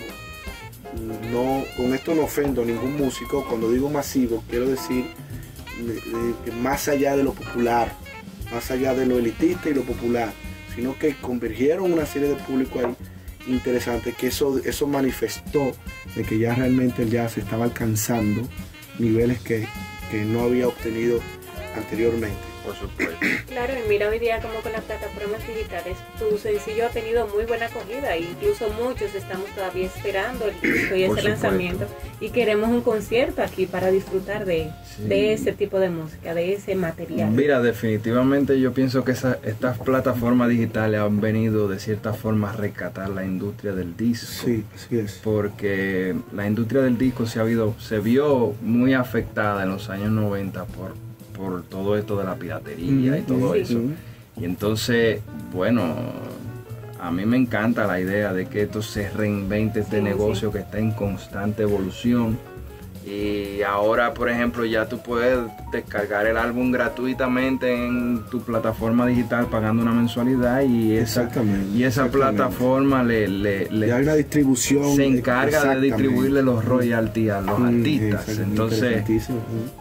No, 1.32 1.64
con 1.76 1.94
esto 1.94 2.14
no 2.14 2.24
ofendo 2.24 2.62
a 2.62 2.66
ningún 2.66 2.98
músico, 2.98 3.46
cuando 3.48 3.72
digo 3.72 3.90
masivo 3.90 4.44
quiero 4.48 4.68
decir 4.68 5.06
más 6.62 6.88
allá 6.88 7.16
de 7.16 7.24
lo 7.24 7.34
popular, 7.34 7.94
más 8.52 8.72
allá 8.72 8.94
de 8.94 9.06
lo 9.06 9.18
elitista 9.18 9.70
y 9.70 9.74
lo 9.74 9.84
popular, 9.84 10.32
sino 10.76 10.98
que 10.98 11.16
convergieron 11.16 11.92
una 11.92 12.06
serie 12.06 12.30
de 12.30 12.36
público 12.36 12.80
ahí 12.80 12.96
interesante, 13.48 14.14
que 14.14 14.28
eso, 14.28 14.60
eso 14.64 14.88
manifestó 14.88 15.74
de 16.16 16.24
que 16.24 16.40
ya 16.40 16.56
realmente 16.56 17.04
el 17.04 17.10
jazz 17.10 17.38
estaba 17.38 17.66
alcanzando 17.66 18.48
niveles 19.00 19.40
que, 19.42 19.68
que 20.10 20.24
no 20.24 20.44
había 20.44 20.68
obtenido 20.68 21.20
anteriormente. 21.76 22.53
Por 22.64 22.76
supuesto. 22.76 23.14
Claro, 23.54 23.74
y 23.86 23.88
mira 23.88 24.10
hoy 24.10 24.18
día 24.18 24.40
como 24.42 24.56
con 24.62 24.72
las 24.72 24.82
plataformas 24.82 25.46
digitales, 25.48 25.96
tu 26.18 26.38
sencillo 26.40 26.88
ha 26.88 26.90
tenido 26.90 27.28
muy 27.28 27.46
buena 27.46 27.68
acogida, 27.68 28.16
e 28.16 28.22
incluso 28.22 28.68
muchos 28.84 29.14
estamos 29.14 29.46
todavía 29.52 29.86
esperando 29.86 30.46
el 30.46 30.54
disco 30.60 30.72
y 30.72 30.88
Por 30.88 30.94
ese 30.96 31.06
supuesto. 31.06 31.30
lanzamiento 31.30 31.86
y 32.20 32.30
queremos 32.30 32.70
un 32.70 32.82
concierto 32.82 33.44
aquí 33.44 33.68
para 33.68 33.92
disfrutar 33.92 34.46
de, 34.46 34.72
Sí. 34.98 35.04
de 35.04 35.34
ese 35.34 35.52
tipo 35.54 35.80
de 35.80 35.90
música, 35.92 36.34
de 36.34 36.54
ese 36.54 36.74
material. 36.76 37.30
Mira, 37.30 37.62
definitivamente 37.62 38.60
yo 38.60 38.74
pienso 38.74 39.04
que 39.04 39.12
esa- 39.12 39.38
estas 39.44 39.78
plataformas 39.78 40.50
digitales 40.50 41.00
han 41.00 41.22
venido 41.22 41.68
de 41.68 41.78
cierta 41.80 42.14
forma 42.14 42.50
a 42.52 42.54
rescatar 42.56 43.10
la 43.10 43.24
industria 43.24 43.74
del 43.74 43.96
disco. 43.96 44.26
Sí, 44.46 44.64
así 44.74 44.98
es. 44.98 45.20
Porque 45.24 46.16
la 46.34 46.48
industria 46.48 46.82
del 46.82 46.98
disco 46.98 47.28
se, 47.28 47.38
ha 47.38 47.44
habido, 47.44 47.76
se 47.80 48.00
vio 48.00 48.56
muy 48.62 48.94
afectada 48.96 49.62
en 49.64 49.70
los 49.70 49.90
años 49.90 50.10
90 50.10 50.66
por, 50.66 50.96
por 51.34 51.64
todo 51.64 51.98
esto 51.98 52.18
de 52.18 52.24
la 52.24 52.36
piratería 52.36 53.18
y 53.18 53.22
todo 53.22 53.56
eso. 53.56 53.80
Y 54.40 54.46
entonces, 54.46 55.22
bueno, 55.54 55.96
a 57.00 57.12
mí 57.12 57.26
me 57.26 57.38
encanta 57.38 57.86
la 57.86 58.00
idea 58.00 58.34
de 58.34 58.46
que 58.46 58.64
esto 58.64 58.82
se 58.82 59.10
reinvente 59.10 59.82
este 59.82 60.02
negocio 60.02 60.52
que 60.52 60.60
está 60.60 60.80
en 60.80 60.92
constante 60.92 61.64
evolución 61.64 62.38
y 63.06 63.62
ahora, 63.64 64.14
por 64.14 64.30
ejemplo, 64.30 64.64
ya 64.64 64.88
tú 64.88 65.00
puedes 65.00 65.40
descargar 65.72 66.26
el 66.26 66.38
álbum 66.38 66.72
gratuitamente 66.72 67.74
en 67.74 68.24
tu 68.30 68.42
plataforma 68.42 69.06
digital 69.06 69.48
pagando 69.48 69.82
una 69.82 69.92
mensualidad 69.92 70.62
y 70.62 70.96
esa, 70.96 71.30
y 71.74 71.84
esa 71.84 72.08
plataforma 72.08 73.04
le, 73.04 73.28
le, 73.28 73.68
una 73.70 74.16
distribución 74.16 74.96
se 74.96 75.06
encarga 75.06 75.76
de 75.76 75.82
distribuirle 75.82 76.44
los 76.44 76.64
royalties 76.64 77.32
a 77.32 77.42
los 77.42 77.60
artistas. 77.60 78.40
Entonces, 78.40 79.04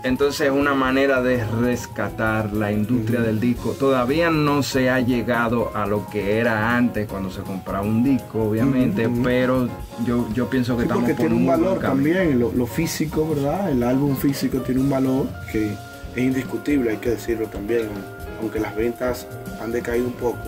entonces 0.03 0.47
es 0.49 0.53
una 0.53 0.75
manera 0.75 1.23
de 1.23 1.45
rescatar 1.45 2.53
la 2.53 2.73
industria 2.73 3.21
del 3.21 3.39
disco. 3.39 3.77
Todavía 3.79 4.31
no 4.31 4.63
se 4.63 4.91
ha 4.91 4.99
llegado 5.01 5.71
a 5.77 5.87
lo 5.87 6.09
que 6.11 6.39
era 6.39 6.77
antes 6.77 7.07
cuando 7.07 7.31
se 7.31 7.43
compraba 7.43 7.87
un 7.87 8.03
disco, 8.03 8.45
obviamente, 8.45 9.09
pero 9.23 9.69
yo, 10.05 10.27
yo 10.35 10.49
pienso 10.49 10.77
que 10.77 10.85
estamos 10.85 11.05
porque 11.05 11.15
tiene 11.15 11.35
un 11.37 11.47
valor 11.47 11.79
también, 11.79 12.41
lo 12.41 12.67
físico 12.67 13.12
¿verdad? 13.21 13.71
El 13.71 13.83
álbum 13.83 14.17
físico 14.17 14.59
tiene 14.61 14.81
un 14.81 14.91
valor 14.91 15.27
que 15.51 15.73
es 16.17 16.19
indiscutible, 16.19 16.93
hay 16.93 16.97
que 16.97 17.11
decirlo 17.11 17.47
también, 17.47 17.89
aunque 18.41 18.59
las 18.59 18.75
ventas 18.75 19.27
han 19.61 19.71
decaído 19.71 20.07
un 20.07 20.15
poco, 20.15 20.39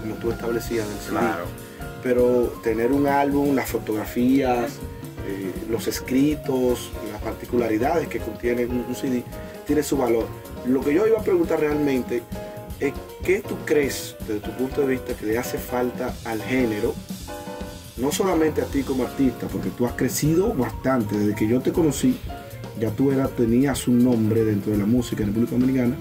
como 0.00 0.14
tú 0.16 0.30
establecías 0.30 0.86
en 0.86 0.92
el 0.92 1.20
Claro. 1.20 1.44
Pero 2.02 2.60
tener 2.62 2.92
un 2.92 3.06
álbum, 3.06 3.54
las 3.54 3.68
fotografías, 3.68 4.78
eh, 5.26 5.52
los 5.70 5.86
escritos, 5.86 6.90
las 7.12 7.22
particularidades 7.22 8.08
que 8.08 8.18
contiene 8.18 8.66
un, 8.66 8.94
CD, 8.94 9.22
tiene 9.66 9.82
su 9.82 9.96
valor. 9.96 10.26
Lo 10.66 10.80
que 10.80 10.94
yo 10.94 11.06
iba 11.06 11.20
a 11.20 11.22
preguntar 11.22 11.60
realmente 11.60 12.22
es 12.80 12.92
qué 13.22 13.40
tú 13.40 13.56
crees, 13.64 14.16
desde 14.26 14.40
tu 14.40 14.50
punto 14.52 14.82
de 14.82 14.86
vista, 14.88 15.14
que 15.14 15.26
le 15.26 15.38
hace 15.38 15.58
falta 15.58 16.14
al 16.24 16.42
género 16.42 16.94
no 17.96 18.10
solamente 18.10 18.62
a 18.62 18.64
ti 18.64 18.82
como 18.82 19.04
artista, 19.04 19.46
porque 19.46 19.70
tú 19.70 19.86
has 19.86 19.92
crecido 19.92 20.52
bastante. 20.54 21.16
Desde 21.16 21.34
que 21.34 21.48
yo 21.48 21.60
te 21.60 21.72
conocí, 21.72 22.16
ya 22.80 22.90
tú 22.90 23.12
eras, 23.12 23.30
tenías 23.36 23.86
un 23.86 24.04
nombre 24.04 24.44
dentro 24.44 24.72
de 24.72 24.78
la 24.78 24.86
música 24.86 25.22
en 25.22 25.28
República 25.28 25.52
Dominicana, 25.52 25.96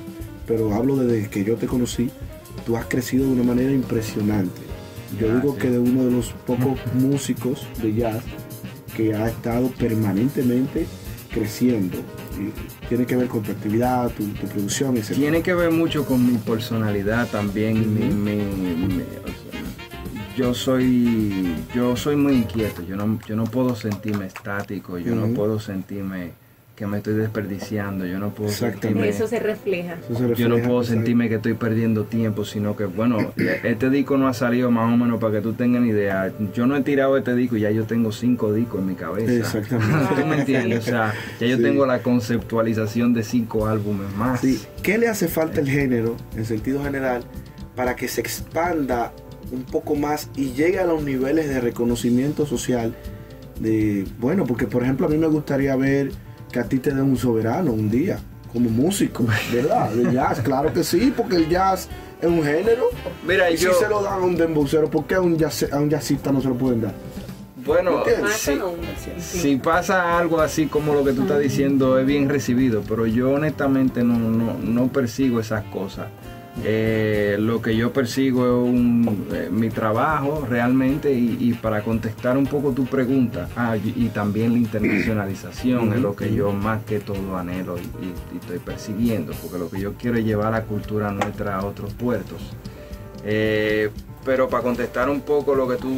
pero 0.48 0.74
hablo 0.74 0.96
desde 0.98 1.30
que 1.30 1.44
yo 1.44 1.56
te 1.56 1.68
conocí, 1.68 2.10
tú 2.66 2.76
has 2.78 2.86
crecido 2.86 3.26
de 3.26 3.32
una 3.34 3.44
manera 3.44 3.72
impresionante. 3.72 4.62
Yo 5.20 5.34
digo 5.36 5.56
que 5.58 5.70
de 5.70 5.80
uno 5.80 6.06
de 6.06 6.12
los 6.12 6.32
pocos 6.46 6.80
músicos 6.96 7.68
de 7.82 7.94
jazz 7.94 8.24
que 8.96 9.14
ha 9.14 9.28
estado 9.28 9.70
permanentemente 9.70 10.88
creciendo. 11.32 11.98
tiene 12.90 13.06
que 13.06 13.16
ver 13.16 13.28
con 13.28 13.42
tu 13.42 13.52
actividad, 13.52 14.12
tu, 14.12 14.26
producción, 14.48 14.98
etc. 14.98 15.14
Tiene 15.14 15.42
que 15.42 15.54
ver 15.54 15.72
mucho 15.72 16.06
con 16.06 16.26
mi 16.26 16.38
personalidad 16.38 17.28
también, 17.30 17.94
mi, 18.24 19.04
yo 20.36 20.54
soy 20.54 21.56
yo 21.74 21.96
soy 21.96 22.16
muy 22.16 22.34
inquieto, 22.34 22.82
yo 22.84 22.96
no, 22.96 23.20
yo 23.28 23.36
no 23.36 23.46
puedo 23.46 23.76
sentirme 23.76 24.26
estático, 24.28 24.98
yo 24.98 25.16
no 25.16 25.28
puedo 25.34 25.60
sentirme 25.60 26.32
que 26.76 26.88
me 26.88 26.98
estoy 26.98 27.14
desperdiciando, 27.14 28.06
yo 28.06 28.18
no 28.18 28.32
puedo 28.32 28.50
sentirme... 28.50 29.08
Eso 29.08 29.28
se 29.28 29.40
refleja. 29.40 29.98
yo 30.36 30.50
no 30.50 30.58
puedo 30.58 30.84
sentirme 30.84 31.30
que 31.30 31.36
estoy 31.36 31.54
perdiendo 31.54 32.06
tiempo, 32.06 32.46
sino 32.46 32.76
que, 32.76 32.86
bueno, 32.86 33.32
este 33.64 33.92
disco 33.92 34.18
no 34.18 34.28
ha 34.28 34.34
salido 34.34 34.72
más 34.72 34.92
o 34.92 34.98
menos 34.98 35.20
para 35.20 35.34
que 35.34 35.42
tú 35.42 35.54
tengas 35.54 35.86
idea. 35.86 36.34
Yo 36.56 36.66
no 36.66 36.76
he 36.76 36.82
tirado 36.82 37.16
este 37.16 37.36
disco, 37.36 37.58
ya 37.58 37.70
yo 37.70 37.84
tengo 37.84 38.12
cinco 38.12 38.52
discos 38.52 38.82
en 38.82 38.88
mi 38.88 38.96
cabeza. 38.96 39.34
Exactamente. 39.34 40.16
¿Tú 40.22 40.26
me 40.26 40.40
entiendes? 40.40 40.80
O 40.80 40.82
sea, 40.82 41.14
ya 41.40 41.46
yo 41.46 41.62
tengo 41.62 41.86
la 41.86 42.02
conceptualización 42.02 43.14
de 43.14 43.22
cinco 43.22 43.68
álbumes 43.68 44.12
más. 44.18 44.42
¿Qué 44.82 44.98
le 44.98 45.08
hace 45.08 45.28
falta 45.28 45.62
el 45.62 45.70
género, 45.70 46.18
en 46.36 46.46
sentido 46.46 46.84
general, 46.84 47.24
para 47.76 47.96
que 47.96 48.08
se 48.08 48.22
expanda 48.22 49.14
un 49.52 49.64
poco 49.64 49.96
más 49.96 50.30
y 50.36 50.52
llegue 50.52 50.80
a 50.80 50.86
los 50.86 51.04
niveles 51.04 51.50
de 51.50 51.62
reconocimiento 51.62 52.46
social 52.46 52.94
de, 53.60 54.06
bueno, 54.20 54.46
porque 54.46 54.68
por 54.68 54.84
ejemplo 54.84 55.06
a 55.06 55.10
mí 55.10 55.18
me 55.18 55.28
gustaría 55.28 55.76
ver 55.76 56.12
que 56.52 56.60
a 56.60 56.64
ti 56.64 56.80
te 56.80 56.92
den 56.92 57.02
un 57.02 57.18
soberano 57.18 57.72
un 57.72 57.90
día, 57.90 58.20
como 58.52 58.70
músico, 58.70 59.26
¿verdad? 59.52 59.90
De 59.92 60.14
jazz, 60.14 60.42
claro 60.44 60.72
que 60.72 60.84
sí, 60.84 61.14
porque 61.16 61.38
el 61.38 61.50
jazz 61.50 61.90
es 62.22 62.28
un 62.28 62.44
género. 62.44 62.90
Mira, 63.28 63.50
y 63.50 63.58
yo... 63.58 63.74
si 63.74 63.80
se 63.80 63.90
lo 63.90 64.02
dan 64.02 64.22
a 64.22 64.26
un 64.26 64.36
dembocero, 64.36 64.90
¿por 64.90 65.06
qué 65.06 65.16
a 65.16 65.22
un, 65.22 65.38
a 65.72 65.80
un 65.80 65.90
jazzista 65.90 66.32
no 66.32 66.42
se 66.42 66.48
lo 66.48 66.56
pueden 66.56 66.82
dar? 66.82 66.94
Bueno, 67.66 68.04
si, 69.20 69.56
pasa 69.56 70.18
algo 70.18 70.42
así 70.42 70.66
como 70.66 70.94
lo 70.94 71.04
que 71.06 71.14
tú 71.14 71.22
estás 71.22 71.40
diciendo, 71.40 71.98
es 71.98 72.06
bien 72.06 72.28
recibido, 72.28 72.84
pero 72.88 73.06
yo 73.06 73.32
honestamente 73.32 74.04
no, 74.04 74.18
no, 74.20 74.58
no 74.58 74.88
persigo 74.90 75.40
esas 75.40 75.64
cosas. 75.66 76.08
Eh, 76.62 77.36
lo 77.40 77.62
que 77.64 77.76
yo 77.76 77.92
persigo 77.92 78.68
es 78.68 79.34
eh, 79.34 79.50
mi 79.52 79.70
trabajo 79.70 80.46
realmente 80.48 81.12
y, 81.12 81.52
para 81.54 81.82
contestar 81.82 82.38
un 82.38 82.46
poco 82.46 82.74
tu 82.74 82.86
pregunta 82.86 83.50
ah, 83.56 83.76
y, 83.76 84.08
también 84.10 84.54
la 84.54 84.60
internacionalización 84.60 85.94
es 85.94 86.00
lo 86.00 86.16
que 86.16 86.34
yo 86.34 86.52
más 86.52 86.84
que 86.84 87.00
todo 87.00 87.38
anhelo 87.38 87.78
y, 87.78 88.38
estoy 88.38 88.60
persiguiendo 88.60 89.34
porque 89.42 89.58
lo 89.58 89.70
que 89.70 89.80
yo 89.80 89.94
quiero 89.94 90.18
es 90.18 90.26
llevar 90.26 90.52
la 90.52 90.64
cultura 90.64 91.12
nuestra 91.12 91.58
a 91.58 91.66
otros 91.66 91.94
puertos. 91.94 92.54
Eh, 93.26 93.90
pero 94.24 94.48
para 94.48 94.64
contestar 94.64 95.10
un 95.10 95.22
poco 95.22 95.56
lo 95.56 95.68
que 95.68 95.78
tú, 95.78 95.92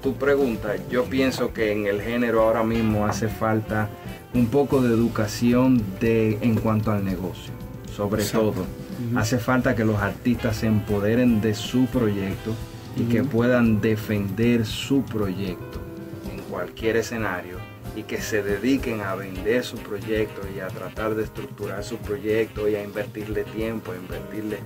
tú 0.00 0.14
preguntas, 0.14 0.80
yo 0.90 1.04
pienso 1.04 1.52
que 1.52 1.72
en 1.72 1.86
el 1.86 2.00
género 2.00 2.42
ahora 2.42 2.62
mismo 2.62 3.04
hace 3.04 3.28
falta 3.28 3.90
un 4.32 4.46
poco 4.46 4.80
de 4.80 4.90
educación 4.90 5.82
de, 6.00 6.38
en 6.40 6.54
cuanto 6.54 6.92
al 6.92 7.04
negocio, 7.04 7.52
sobre 7.94 8.22
todo 8.24 8.64
Hace 9.16 9.38
falta 9.38 9.74
que 9.74 9.84
los 9.84 10.00
artistas 10.00 10.56
se 10.56 10.66
empoderen 10.66 11.40
de 11.40 11.54
su 11.54 11.86
proyecto 11.86 12.54
y 12.96 13.04
que 13.04 13.22
puedan 13.22 13.80
defender 13.80 14.66
su 14.66 15.02
proyecto 15.04 15.80
en 16.32 16.40
cualquier 16.50 16.96
escenario 16.96 17.58
y 17.94 18.02
que 18.04 18.20
se 18.20 18.42
dediquen 18.42 19.00
a 19.00 19.14
vender 19.14 19.64
su 19.64 19.76
proyecto 19.78 20.42
y 20.54 20.60
a 20.60 20.68
tratar 20.68 21.14
de 21.14 21.24
estructurar 21.24 21.82
su 21.84 21.96
proyecto 21.98 22.68
y 22.68 22.74
a 22.74 22.82
invertirle 22.82 23.44
tiempo, 23.44 23.92
a 23.92 23.96
invertirle 23.96 24.58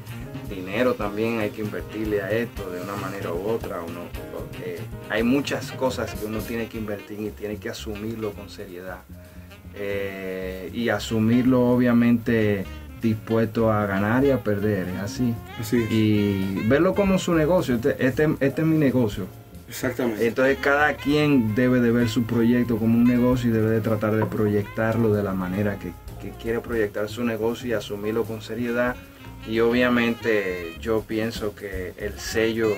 dinero 0.48 0.94
también, 0.94 1.40
hay 1.40 1.50
que 1.50 1.62
invertirle 1.62 2.22
a 2.22 2.30
esto 2.30 2.70
de 2.70 2.82
una 2.82 2.96
manera 2.96 3.32
u 3.32 3.48
otra. 3.48 3.80
Uno, 3.82 4.00
porque 4.32 4.78
hay 5.08 5.22
muchas 5.22 5.72
cosas 5.72 6.14
que 6.14 6.26
uno 6.26 6.38
tiene 6.38 6.68
que 6.68 6.78
invertir 6.78 7.20
y 7.20 7.30
tiene 7.30 7.56
que 7.56 7.70
asumirlo 7.70 8.32
con 8.32 8.50
seriedad. 8.50 9.00
Eh, 9.74 10.70
y 10.74 10.90
asumirlo 10.90 11.70
obviamente 11.70 12.66
dispuesto 13.02 13.70
a 13.70 13.84
ganar 13.84 14.24
y 14.24 14.30
a 14.30 14.38
perder, 14.38 14.88
es 14.88 15.00
así. 15.00 15.34
Y 15.90 16.66
verlo 16.68 16.94
como 16.94 17.18
su 17.18 17.34
negocio, 17.34 17.74
este, 17.74 17.96
este, 18.06 18.28
este, 18.40 18.62
es 18.62 18.66
mi 18.66 18.78
negocio. 18.78 19.26
Exactamente. 19.68 20.26
Entonces 20.26 20.58
cada 20.60 20.94
quien 20.94 21.54
debe 21.54 21.80
de 21.80 21.90
ver 21.90 22.08
su 22.08 22.24
proyecto 22.24 22.76
como 22.78 22.96
un 22.96 23.04
negocio 23.04 23.50
y 23.50 23.52
debe 23.52 23.70
de 23.70 23.80
tratar 23.80 24.14
de 24.14 24.24
proyectarlo 24.26 25.12
de 25.12 25.22
la 25.22 25.34
manera 25.34 25.78
que, 25.78 25.92
que 26.20 26.30
quiere 26.40 26.60
proyectar 26.60 27.08
su 27.08 27.24
negocio 27.24 27.68
y 27.68 27.72
asumirlo 27.72 28.24
con 28.24 28.40
seriedad. 28.40 28.96
Y 29.46 29.58
obviamente 29.60 30.76
yo 30.80 31.02
pienso 31.02 31.54
que 31.54 31.94
el 31.98 32.18
sello 32.20 32.68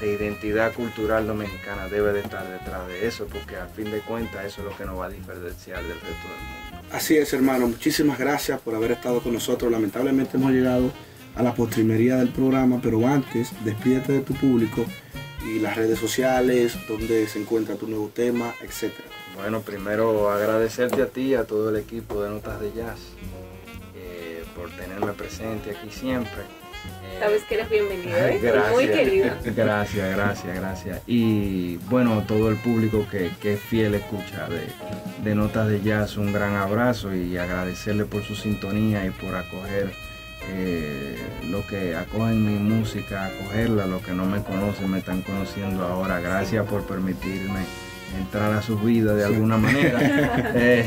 de 0.00 0.12
identidad 0.12 0.72
cultural 0.74 1.26
dominicana 1.26 1.88
debe 1.88 2.12
de 2.12 2.20
estar 2.20 2.46
detrás 2.48 2.86
de 2.86 3.06
eso, 3.08 3.26
porque 3.26 3.56
al 3.56 3.68
fin 3.70 3.90
de 3.90 4.00
cuentas 4.00 4.44
eso 4.44 4.60
es 4.60 4.68
lo 4.68 4.76
que 4.76 4.84
nos 4.84 5.00
va 5.00 5.06
a 5.06 5.08
diferenciar 5.08 5.82
del 5.82 5.94
resto 5.94 6.06
del 6.06 6.42
mundo. 6.42 6.65
Así 6.92 7.16
es, 7.16 7.32
hermano. 7.32 7.66
Muchísimas 7.66 8.18
gracias 8.18 8.60
por 8.60 8.74
haber 8.74 8.92
estado 8.92 9.20
con 9.20 9.32
nosotros. 9.32 9.70
Lamentablemente 9.70 10.36
hemos 10.36 10.52
llegado 10.52 10.92
a 11.34 11.42
la 11.42 11.54
postrimería 11.54 12.16
del 12.16 12.28
programa, 12.28 12.80
pero 12.82 13.06
antes, 13.06 13.50
despídete 13.64 14.12
de 14.12 14.20
tu 14.20 14.34
público 14.34 14.84
y 15.46 15.58
las 15.58 15.76
redes 15.76 15.98
sociales, 15.98 16.76
donde 16.88 17.26
se 17.26 17.40
encuentra 17.40 17.74
tu 17.76 17.86
nuevo 17.86 18.10
tema, 18.14 18.54
etc. 18.62 18.92
Bueno, 19.36 19.60
primero 19.60 20.30
agradecerte 20.30 21.02
a 21.02 21.08
ti 21.08 21.22
y 21.22 21.34
a 21.34 21.44
todo 21.44 21.70
el 21.70 21.76
equipo 21.76 22.22
de 22.22 22.30
Notas 22.30 22.60
de 22.60 22.72
Jazz 22.72 22.98
eh, 23.94 24.44
por 24.54 24.70
tenerme 24.70 25.12
presente 25.12 25.70
aquí 25.70 25.90
siempre. 25.90 26.42
Sabes 27.18 27.42
que 27.44 27.54
eres 27.54 27.70
bienvenido, 27.70 28.16
¿eh? 28.16 28.38
Gracias, 28.42 28.72
muy 28.72 28.88
querido. 28.88 29.30
Gracias, 29.44 30.16
gracias, 30.16 30.56
gracias. 30.56 31.02
Y 31.06 31.76
bueno, 31.88 32.24
todo 32.26 32.50
el 32.50 32.56
público 32.56 33.06
que, 33.10 33.30
es 33.42 33.60
fiel 33.60 33.94
escucha 33.94 34.48
de, 35.22 35.34
Notas 35.34 35.68
de 35.68 35.80
Jazz, 35.80 36.16
un 36.16 36.32
gran 36.32 36.54
abrazo 36.56 37.14
y 37.14 37.36
agradecerle 37.36 38.04
por 38.04 38.22
su 38.22 38.34
sintonía 38.34 39.06
y 39.06 39.10
por 39.10 39.34
acoger 39.34 39.90
eh, 40.50 41.16
lo 41.48 41.66
que 41.66 41.96
acogen 41.96 42.44
mi 42.44 42.58
música, 42.58 43.26
acogerla, 43.26 43.86
los 43.86 44.02
que 44.02 44.12
no 44.12 44.26
me 44.26 44.42
conocen 44.42 44.90
me 44.90 44.98
están 44.98 45.22
conociendo 45.22 45.84
ahora. 45.84 46.20
Gracias 46.20 46.66
por 46.66 46.86
permitirme 46.86 47.60
entrar 48.18 48.52
a 48.52 48.62
su 48.62 48.78
vida 48.78 49.14
de 49.14 49.24
alguna 49.24 49.56
manera. 49.56 50.00
Eh, 50.58 50.86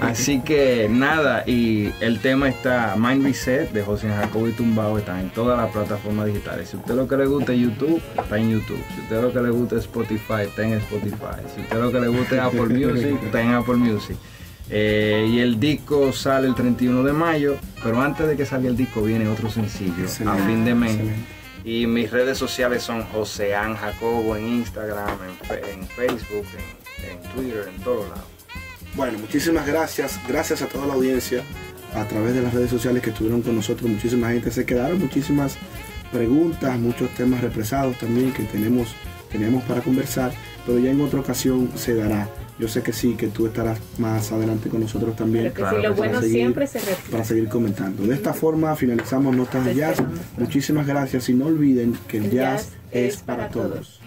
así 0.00 0.40
que 0.40 0.88
nada, 0.90 1.44
y 1.46 1.92
el 2.00 2.20
tema 2.20 2.48
está 2.48 2.94
Mind 2.96 3.24
Reset 3.24 3.70
de 3.72 3.82
José 3.82 4.08
Jacobo 4.08 4.48
y 4.48 4.52
Tumbao, 4.52 4.98
está 4.98 5.20
en 5.20 5.30
todas 5.30 5.58
las 5.58 5.70
plataformas 5.72 6.26
digitales. 6.26 6.68
Si 6.68 6.76
usted 6.76 6.94
lo 6.94 7.08
que 7.08 7.16
le 7.16 7.26
gusta 7.26 7.52
es 7.52 7.60
YouTube, 7.60 8.02
está 8.18 8.38
en 8.38 8.50
YouTube. 8.50 8.82
Si 8.94 9.00
usted 9.02 9.22
lo 9.22 9.32
que 9.32 9.40
le 9.40 9.50
gusta 9.50 9.76
es 9.76 9.82
Spotify, 9.82 10.42
está 10.42 10.62
en 10.62 10.74
Spotify. 10.74 11.40
Si 11.54 11.62
usted 11.62 11.80
lo 11.80 11.90
que 11.90 12.00
le 12.00 12.08
gusta 12.08 12.34
es 12.36 12.40
Apple 12.42 12.66
Music, 12.66 13.18
está 13.24 13.40
en 13.40 13.52
Apple 13.52 13.76
Music. 13.76 14.16
Eh, 14.68 15.28
y 15.30 15.38
el 15.38 15.58
disco 15.60 16.12
sale 16.12 16.48
el 16.48 16.54
31 16.54 17.02
de 17.02 17.12
mayo, 17.12 17.56
pero 17.82 18.00
antes 18.00 18.26
de 18.26 18.36
que 18.36 18.44
salga 18.44 18.68
el 18.68 18.76
disco 18.76 19.02
viene 19.02 19.28
otro 19.28 19.48
sencillo 19.48 20.04
a 20.26 20.36
fin 20.36 20.64
de 20.64 20.74
mes 20.74 20.98
Y 21.66 21.84
mis 21.88 22.12
redes 22.12 22.38
sociales 22.38 22.84
son 22.84 23.02
Joseán 23.06 23.74
Jacobo 23.74 24.36
en 24.36 24.46
Instagram, 24.46 25.18
en, 25.50 25.84
Facebook, 25.88 26.46
en, 27.02 27.20
Twitter, 27.34 27.68
en 27.74 27.82
todos 27.82 28.08
lados. 28.08 28.24
Bueno, 28.94 29.18
muchísimas 29.18 29.66
gracias. 29.66 30.20
Gracias 30.28 30.62
a 30.62 30.68
toda 30.68 30.86
la 30.86 30.94
audiencia 30.94 31.42
a 31.92 32.04
través 32.04 32.34
de 32.34 32.42
las 32.42 32.54
redes 32.54 32.70
sociales 32.70 33.02
que 33.02 33.10
estuvieron 33.10 33.42
con 33.42 33.56
nosotros. 33.56 33.90
Muchísima 33.90 34.28
gente 34.28 34.52
se 34.52 34.64
quedaron, 34.64 35.00
muchísimas 35.00 35.58
preguntas, 36.12 36.78
muchos 36.78 37.12
temas 37.16 37.40
represados 37.40 37.98
también 37.98 38.32
que 38.32 38.44
tenemos, 38.44 38.94
tenemos 39.32 39.64
para 39.64 39.80
conversar, 39.80 40.32
pero 40.64 40.78
ya 40.78 40.92
en 40.92 41.00
otra 41.00 41.18
ocasión 41.18 41.72
se 41.74 41.96
dará. 41.96 42.28
Yo 42.58 42.68
sé 42.68 42.82
que 42.82 42.92
sí, 42.92 43.14
que 43.14 43.28
tú 43.28 43.46
estarás 43.46 43.78
más 43.98 44.32
adelante 44.32 44.70
con 44.70 44.80
nosotros 44.80 45.14
también. 45.14 45.52
lo 45.82 45.94
bueno 45.94 46.22
siempre 46.22 46.66
se 46.66 46.80
Para 47.10 47.24
seguir 47.24 47.48
comentando. 47.48 48.04
De 48.06 48.14
esta 48.14 48.32
forma 48.32 48.74
finalizamos 48.76 49.36
Notas 49.36 49.64
de 49.64 49.74
Jazz. 49.74 49.98
Muchísimas 50.38 50.86
gracias 50.86 51.28
y 51.28 51.34
no 51.34 51.46
olviden 51.46 51.96
que 52.08 52.16
el, 52.18 52.30
jazz, 52.30 52.72
es 52.90 53.18
para, 53.18 53.48
todos. 53.48 54.00